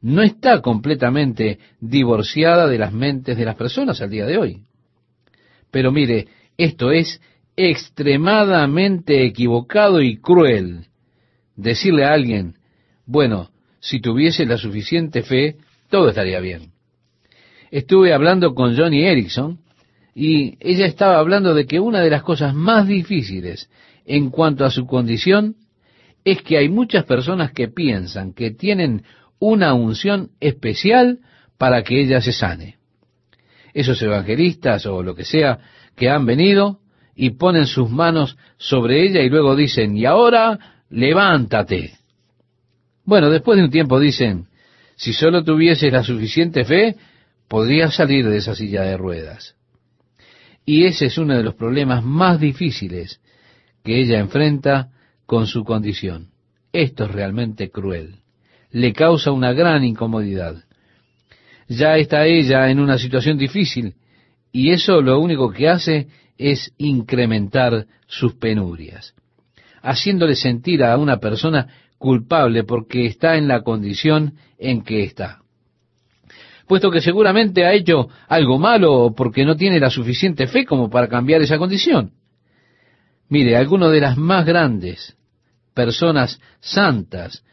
[0.01, 4.61] no está completamente divorciada de las mentes de las personas al día de hoy.
[5.69, 7.21] Pero mire, esto es
[7.55, 10.87] extremadamente equivocado y cruel
[11.55, 12.55] decirle a alguien,
[13.05, 15.57] bueno, si tuviese la suficiente fe,
[15.89, 16.71] todo estaría bien.
[17.69, 19.59] Estuve hablando con Johnny Erickson
[20.13, 23.69] y ella estaba hablando de que una de las cosas más difíciles
[24.05, 25.55] en cuanto a su condición
[26.25, 29.03] es que hay muchas personas que piensan que tienen
[29.39, 31.19] una unción especial
[31.57, 32.77] para que ella se sane.
[33.73, 35.59] Esos evangelistas o lo que sea
[35.95, 36.79] que han venido
[37.15, 41.93] y ponen sus manos sobre ella y luego dicen, y ahora levántate.
[43.05, 44.47] Bueno, después de un tiempo dicen,
[44.95, 46.97] si solo tuvieses la suficiente fe,
[47.47, 49.55] podrías salir de esa silla de ruedas.
[50.65, 53.19] Y ese es uno de los problemas más difíciles
[53.83, 54.89] que ella enfrenta
[55.25, 56.29] con su condición.
[56.71, 58.17] Esto es realmente cruel.
[58.71, 60.63] Le causa una gran incomodidad.
[61.67, 63.95] Ya está ella en una situación difícil
[64.51, 66.07] y eso lo único que hace
[66.37, 69.13] es incrementar sus penurias,
[69.81, 75.40] haciéndole sentir a una persona culpable porque está en la condición en que está.
[76.67, 81.07] Puesto que seguramente ha hecho algo malo porque no tiene la suficiente fe como para
[81.07, 82.11] cambiar esa condición.
[83.29, 85.15] Mire, algunas de las más grandes
[85.73, 87.43] personas santas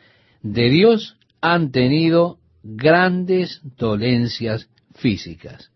[0.43, 5.71] de Dios han tenido grandes dolencias físicas.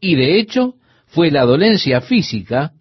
[0.00, 0.74] Y de hecho,
[1.06, 2.72] fue la dolencia física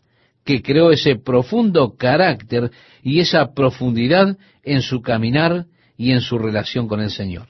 [0.43, 2.71] que creó ese profundo carácter
[3.03, 5.65] y esa profundidad en su caminar
[5.97, 7.47] y en su relación con el Señor.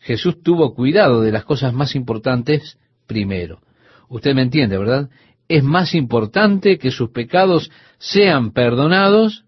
[0.00, 3.60] Jesús tuvo cuidado de las cosas más importantes primero.
[4.08, 5.10] Usted me entiende, ¿verdad?
[5.48, 9.44] Es más importante que sus pecados sean perdonados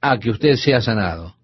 [0.00, 1.36] a que usted sea sanado.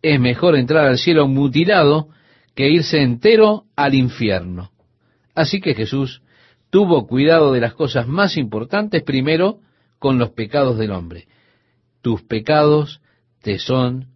[0.00, 2.08] Es mejor entrar al cielo mutilado
[2.54, 4.70] que irse entero al infierno.
[5.34, 6.22] Así que Jesús
[6.70, 9.60] tuvo cuidado de las cosas más importantes primero
[9.98, 11.26] con los pecados del hombre.
[12.02, 13.00] Tus pecados
[13.42, 14.08] te son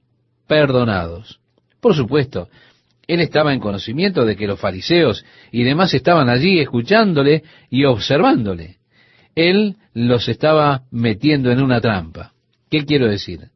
[0.46, 1.40] perdonados.
[1.80, 2.48] Por supuesto,
[3.06, 8.76] él estaba en conocimiento de que los fariseos y demás estaban allí escuchándole y observándole.
[9.34, 12.32] Él los estaba metiendo en una trampa.
[12.70, 13.48] ¿Qué quiero decir?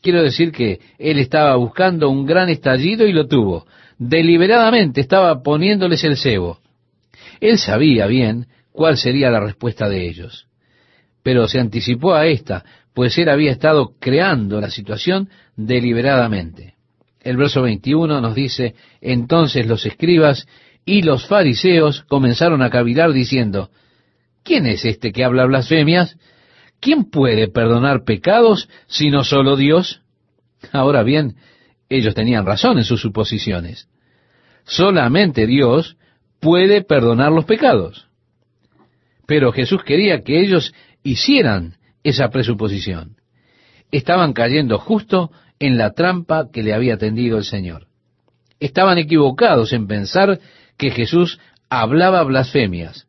[0.00, 3.66] Quiero decir que él estaba buscando un gran estallido y lo tuvo.
[3.98, 6.60] Deliberadamente estaba poniéndoles el cebo.
[7.40, 10.46] Él sabía bien cuál sería la respuesta de ellos.
[11.22, 12.64] Pero se anticipó a esta,
[12.94, 16.75] pues él había estado creando la situación deliberadamente.
[17.26, 20.46] El verso 21 nos dice, entonces los escribas
[20.84, 23.70] y los fariseos comenzaron a cavilar diciendo,
[24.44, 26.16] ¿quién es este que habla blasfemias?
[26.78, 30.02] ¿Quién puede perdonar pecados sino solo Dios?
[30.70, 31.34] Ahora bien,
[31.88, 33.88] ellos tenían razón en sus suposiciones.
[34.62, 35.96] Solamente Dios
[36.38, 38.06] puede perdonar los pecados.
[39.26, 40.72] Pero Jesús quería que ellos
[41.02, 41.74] hicieran
[42.04, 43.16] esa presuposición.
[43.90, 47.86] Estaban cayendo justo en la trampa que le había tendido el Señor.
[48.60, 50.40] Estaban equivocados en pensar
[50.76, 51.38] que Jesús
[51.68, 53.06] hablaba blasfemias.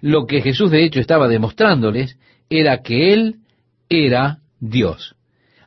[0.00, 2.18] Lo que Jesús de hecho estaba demostrándoles
[2.50, 3.36] era que Él
[3.88, 5.14] era Dios.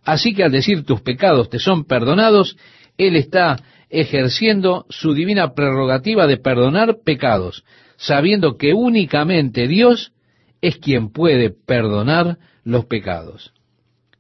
[0.04, 2.58] Así que al decir tus pecados te son perdonados,
[2.98, 3.58] Él está
[3.90, 7.64] ejerciendo su divina prerrogativa de perdonar pecados,
[7.98, 10.14] sabiendo que únicamente Dios
[10.62, 13.54] es quien puede perdonar los pecados.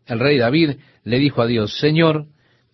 [0.05, 0.77] El rey David
[1.07, 2.25] le dijo a Dios, Señor,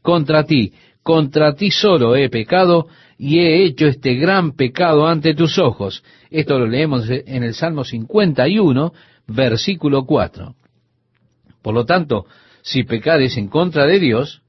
[0.02, 0.74] contra ti,
[1.04, 6.04] contra ti solo he pecado y he hecho este gran pecado ante tus ojos.
[6.32, 8.92] Esto lo leemos en el Salmo 51,
[9.28, 10.56] versículo 4.
[11.62, 12.26] Por lo tanto,
[12.64, 14.42] si pecares en contra de Dios,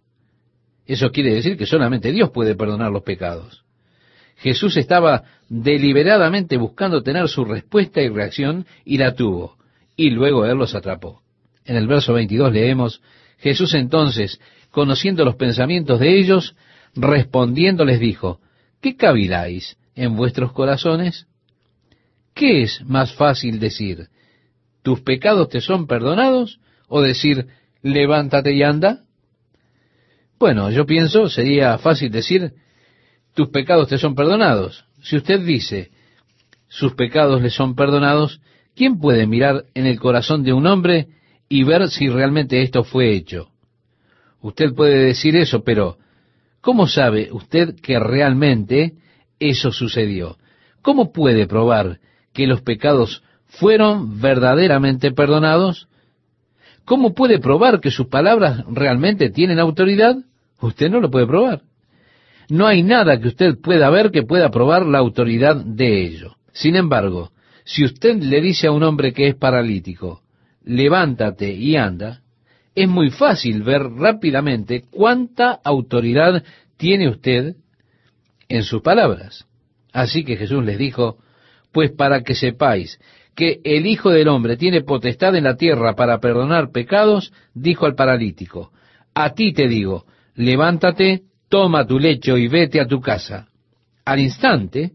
[0.86, 3.64] eso quiere decir que solamente Dios puede perdonar los pecados.
[4.36, 9.56] Jesús estaba deliberadamente buscando tener su respuesta y reacción y la tuvo,
[9.94, 11.22] y luego Él los atrapó.
[11.64, 13.00] En el verso 22 leemos,
[13.38, 16.56] Jesús entonces, conociendo los pensamientos de ellos,
[16.94, 18.40] respondiendo les dijo,
[18.80, 21.26] ¿qué caviláis en vuestros corazones?
[22.34, 24.08] ¿Qué es más fácil decir,
[24.82, 26.58] tus pecados te son perdonados?
[26.88, 27.48] o decir,
[27.82, 29.00] levántate y anda?
[30.38, 32.52] Bueno, yo pienso, sería fácil decir,
[33.34, 34.84] tus pecados te son perdonados.
[35.02, 35.90] Si usted dice,
[36.68, 38.40] sus pecados le son perdonados,
[38.74, 41.08] ¿quién puede mirar en el corazón de un hombre
[41.48, 43.48] y ver si realmente esto fue hecho.
[44.40, 45.96] Usted puede decir eso, pero
[46.60, 48.94] ¿cómo sabe usted que realmente
[49.38, 50.36] eso sucedió?
[50.82, 51.98] ¿Cómo puede probar
[52.32, 55.88] que los pecados fueron verdaderamente perdonados?
[56.84, 60.16] ¿Cómo puede probar que sus palabras realmente tienen autoridad?
[60.60, 61.62] Usted no lo puede probar.
[62.50, 66.36] No hay nada que usted pueda ver que pueda probar la autoridad de ello.
[66.52, 67.30] Sin embargo,
[67.64, 70.20] si usted le dice a un hombre que es paralítico,
[70.64, 72.20] levántate y anda,
[72.74, 76.42] es muy fácil ver rápidamente cuánta autoridad
[76.76, 77.54] tiene usted
[78.48, 79.46] en sus palabras.
[79.92, 81.18] Así que Jesús les dijo,
[81.72, 82.98] pues para que sepáis
[83.36, 87.94] que el Hijo del Hombre tiene potestad en la tierra para perdonar pecados, dijo al
[87.94, 88.72] paralítico,
[89.14, 90.04] a ti te digo,
[90.34, 93.48] levántate, toma tu lecho y vete a tu casa.
[94.04, 94.92] Al instante,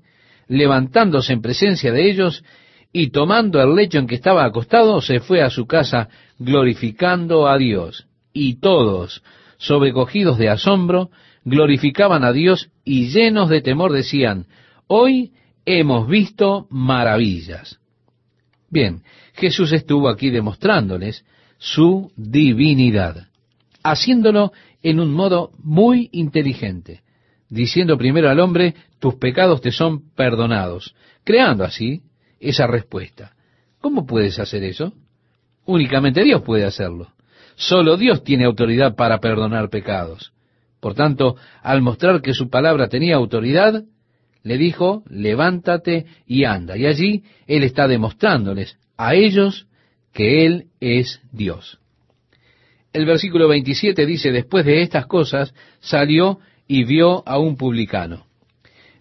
[0.47, 2.43] levantándose en presencia de ellos,
[2.91, 6.09] y tomando el lecho en que estaba acostado, se fue a su casa
[6.39, 8.07] glorificando a Dios.
[8.33, 9.23] Y todos,
[9.57, 11.11] sobrecogidos de asombro,
[11.45, 14.47] glorificaban a Dios y llenos de temor decían,
[14.87, 15.33] hoy
[15.65, 17.79] hemos visto maravillas.
[18.69, 21.25] Bien, Jesús estuvo aquí demostrándoles
[21.57, 23.27] su divinidad,
[23.83, 27.01] haciéndolo en un modo muy inteligente,
[27.49, 32.01] diciendo primero al hombre, tus pecados te son perdonados, creando así
[32.39, 33.33] esa respuesta.
[33.79, 34.93] ¿Cómo puedes hacer eso?
[35.65, 37.13] Únicamente Dios puede hacerlo.
[37.55, 40.31] Solo Dios tiene autoridad para perdonar pecados.
[40.79, 43.83] Por tanto, al mostrar que su palabra tenía autoridad,
[44.43, 46.77] le dijo, levántate y anda.
[46.77, 49.67] Y allí Él está demostrándoles a ellos
[50.13, 51.79] que Él es Dios.
[52.93, 58.25] El versículo 27 dice, después de estas cosas, salió y vio a un publicano.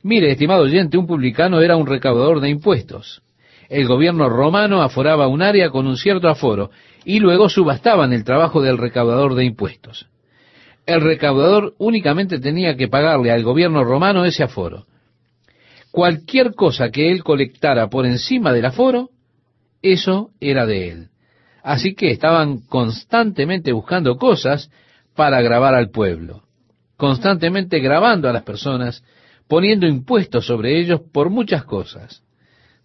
[0.03, 3.22] Mire, estimado oyente, un publicano era un recaudador de impuestos.
[3.69, 6.71] El gobierno romano aforaba un área con un cierto aforo
[7.05, 10.07] y luego subastaban el trabajo del recaudador de impuestos.
[10.87, 14.87] El recaudador únicamente tenía que pagarle al gobierno romano ese aforo.
[15.91, 19.11] Cualquier cosa que él colectara por encima del aforo,
[19.83, 21.09] eso era de él.
[21.62, 24.71] Así que estaban constantemente buscando cosas
[25.14, 26.43] para grabar al pueblo,
[26.97, 29.05] constantemente grabando a las personas,
[29.47, 32.23] poniendo impuestos sobre ellos por muchas cosas.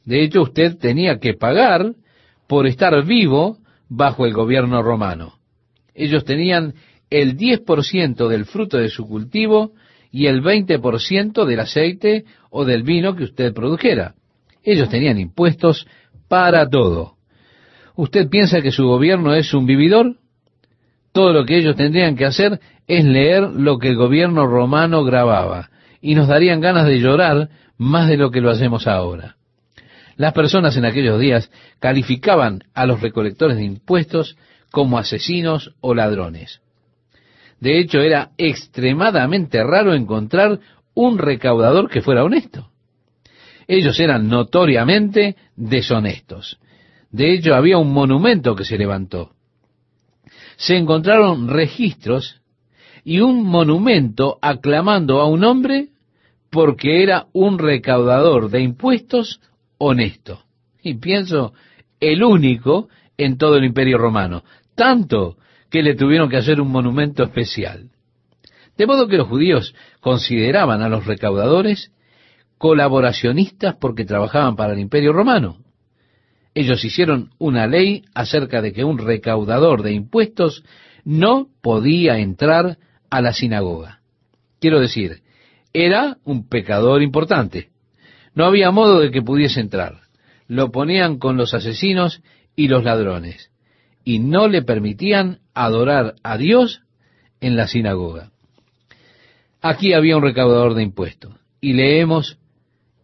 [0.05, 1.93] De hecho, usted tenía que pagar
[2.47, 3.57] por estar vivo
[3.89, 5.35] bajo el gobierno romano.
[5.93, 6.73] Ellos tenían
[7.09, 9.73] el 10% del fruto de su cultivo
[10.11, 14.15] y el 20% del aceite o del vino que usted produjera.
[14.63, 15.87] Ellos tenían impuestos
[16.27, 17.15] para todo.
[17.95, 20.17] ¿Usted piensa que su gobierno es un vividor?
[21.11, 25.69] Todo lo que ellos tendrían que hacer es leer lo que el gobierno romano grababa
[26.01, 29.37] y nos darían ganas de llorar más de lo que lo hacemos ahora.
[30.15, 34.37] Las personas en aquellos días calificaban a los recolectores de impuestos
[34.71, 36.61] como asesinos o ladrones.
[37.59, 40.59] De hecho, era extremadamente raro encontrar
[40.93, 42.69] un recaudador que fuera honesto.
[43.67, 46.59] Ellos eran notoriamente deshonestos.
[47.09, 49.31] De hecho, había un monumento que se levantó.
[50.57, 52.41] Se encontraron registros
[53.03, 55.89] y un monumento aclamando a un hombre
[56.49, 59.39] porque era un recaudador de impuestos
[59.83, 60.43] honesto.
[60.81, 61.53] Y pienso,
[61.99, 64.43] el único en todo el imperio romano.
[64.75, 65.37] Tanto
[65.69, 67.89] que le tuvieron que hacer un monumento especial.
[68.77, 71.91] De modo que los judíos consideraban a los recaudadores
[72.57, 75.57] colaboracionistas porque trabajaban para el imperio romano.
[76.55, 80.63] Ellos hicieron una ley acerca de que un recaudador de impuestos
[81.03, 82.77] no podía entrar
[83.09, 84.01] a la sinagoga.
[84.59, 85.23] Quiero decir,
[85.73, 87.72] era un pecador importante.
[88.35, 90.01] No había modo de que pudiese entrar.
[90.47, 92.21] Lo ponían con los asesinos
[92.55, 93.51] y los ladrones.
[94.03, 96.81] Y no le permitían adorar a Dios
[97.39, 98.31] en la sinagoga.
[99.61, 101.33] Aquí había un recaudador de impuestos.
[101.61, 102.37] Y leemos,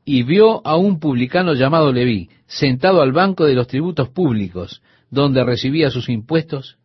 [0.04, 5.44] y vio a un publicano llamado Leví, sentado al banco de los tributos públicos, donde
[5.44, 6.78] recibía sus impuestos,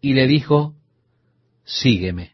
[0.00, 0.74] y le dijo,
[1.64, 2.32] sígueme.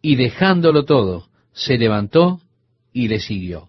[0.00, 2.40] Y dejándolo todo, se levantó
[2.92, 3.68] y le siguió.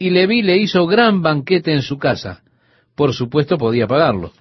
[0.00, 2.42] Y Leví le hizo gran banquete en su casa,
[2.94, 4.32] por supuesto podía pagarlo,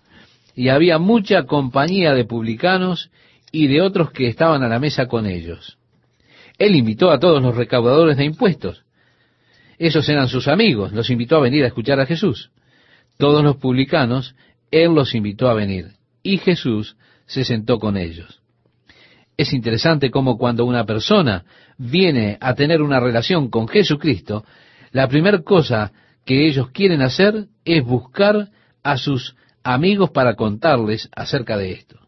[0.55, 3.11] y había mucha compañía de publicanos
[3.51, 5.77] y de otros que estaban a la mesa con ellos.
[6.57, 8.85] Él invitó a todos los recaudadores de impuestos.
[9.77, 12.51] Esos eran sus amigos, los invitó a venir a escuchar a Jesús.
[13.17, 14.35] Todos los publicanos,
[14.71, 15.87] Él los invitó a venir,
[16.23, 16.95] y Jesús
[17.25, 18.39] se sentó con ellos.
[19.35, 21.43] Es interesante cómo cuando una persona
[21.77, 24.45] viene a tener una relación con Jesucristo,
[24.91, 25.91] la primera cosa
[26.25, 28.49] que ellos quieren hacer es buscar
[28.83, 31.99] a sus amigos para contarles acerca de esto.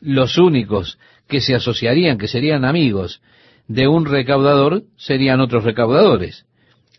[0.00, 3.20] Los únicos que se asociarían, que serían amigos
[3.66, 6.46] de un recaudador, serían otros recaudadores.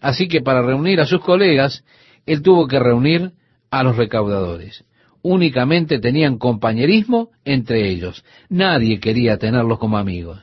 [0.01, 1.83] Así que para reunir a sus colegas,
[2.25, 3.31] él tuvo que reunir
[3.71, 4.83] a los recaudadores
[5.27, 8.23] únicamente tenían compañerismo entre ellos.
[8.49, 10.39] Nadie quería tenerlos como amigos.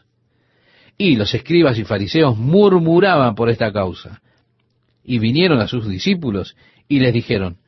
[0.99, 4.21] Y los escribas y fariseos murmuraban por esta causa.
[5.05, 6.57] Y vinieron a sus discípulos
[6.89, 7.59] y les dijeron,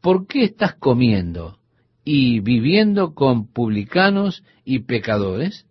[0.00, 1.58] ¿por qué estás comiendo
[2.04, 5.66] y viviendo con publicanos y pecadores?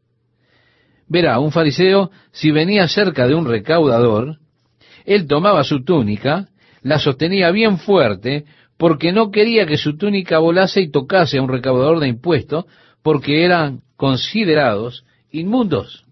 [1.07, 4.39] Verá, un fariseo, si venía cerca de un recaudador,
[5.05, 6.49] él tomaba su túnica,
[6.81, 8.45] la sostenía bien fuerte,
[8.77, 12.65] porque no quería que su túnica volase y tocase a un recaudador de impuestos,
[13.03, 16.04] porque eran considerados inmundos.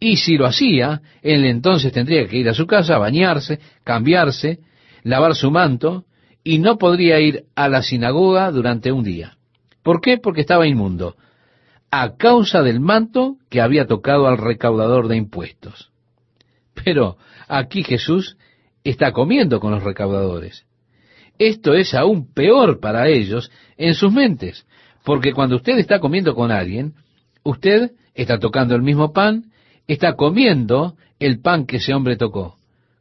[0.00, 4.58] Y si lo hacía, él entonces tendría que ir a su casa, bañarse, cambiarse,
[5.02, 6.04] lavar su manto,
[6.42, 9.38] y no podría ir a la sinagoga durante un día.
[9.82, 10.18] ¿Por qué?
[10.18, 11.16] Porque estaba inmundo,
[11.90, 15.90] a causa del manto que había tocado al recaudador de impuestos.
[16.84, 17.16] Pero
[17.48, 18.36] aquí Jesús
[18.82, 20.66] está comiendo con los recaudadores.
[21.38, 24.66] Esto es aún peor para ellos en sus mentes,
[25.04, 26.94] porque cuando usted está comiendo con alguien,
[27.42, 29.52] usted está tocando el mismo pan,
[29.86, 32.56] está comiendo el pan que ese hombre tocó.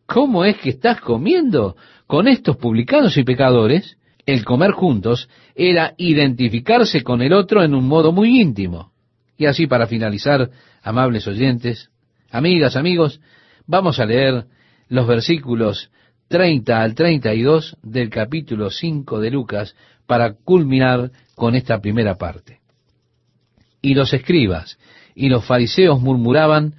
[0.06, 1.76] ¿Cómo es que estás comiendo
[2.08, 3.98] con estos publicanos y pecadores?
[4.26, 8.92] El comer juntos era identificarse con el otro en un modo muy íntimo.
[9.38, 10.50] Y así para finalizar,
[10.82, 11.90] amables oyentes,
[12.30, 13.20] amigas, amigos,
[13.66, 14.46] vamos a leer
[14.88, 15.90] los versículos
[16.28, 19.76] 30 al 32 del capítulo 5 de Lucas
[20.06, 22.60] para culminar con esta primera parte.
[23.82, 24.78] Y los escribas
[25.16, 26.76] y los fariseos murmuraban,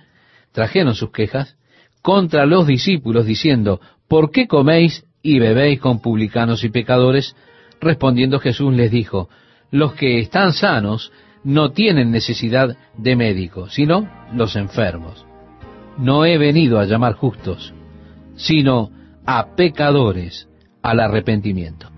[0.53, 1.57] trajeron sus quejas,
[2.03, 7.35] contra los discípulos diciendo, ¿por qué coméis y bebéis con publicanos y pecadores?
[7.81, 9.29] Respondiendo Jesús les dijo,
[9.71, 11.13] los que están sanos
[11.43, 15.27] no tienen necesidad de médico, sino los enfermos.
[15.99, 17.73] No he venido a llamar justos,
[18.37, 18.91] sino
[19.27, 20.49] a pecadores
[20.83, 21.89] al arrepentimiento.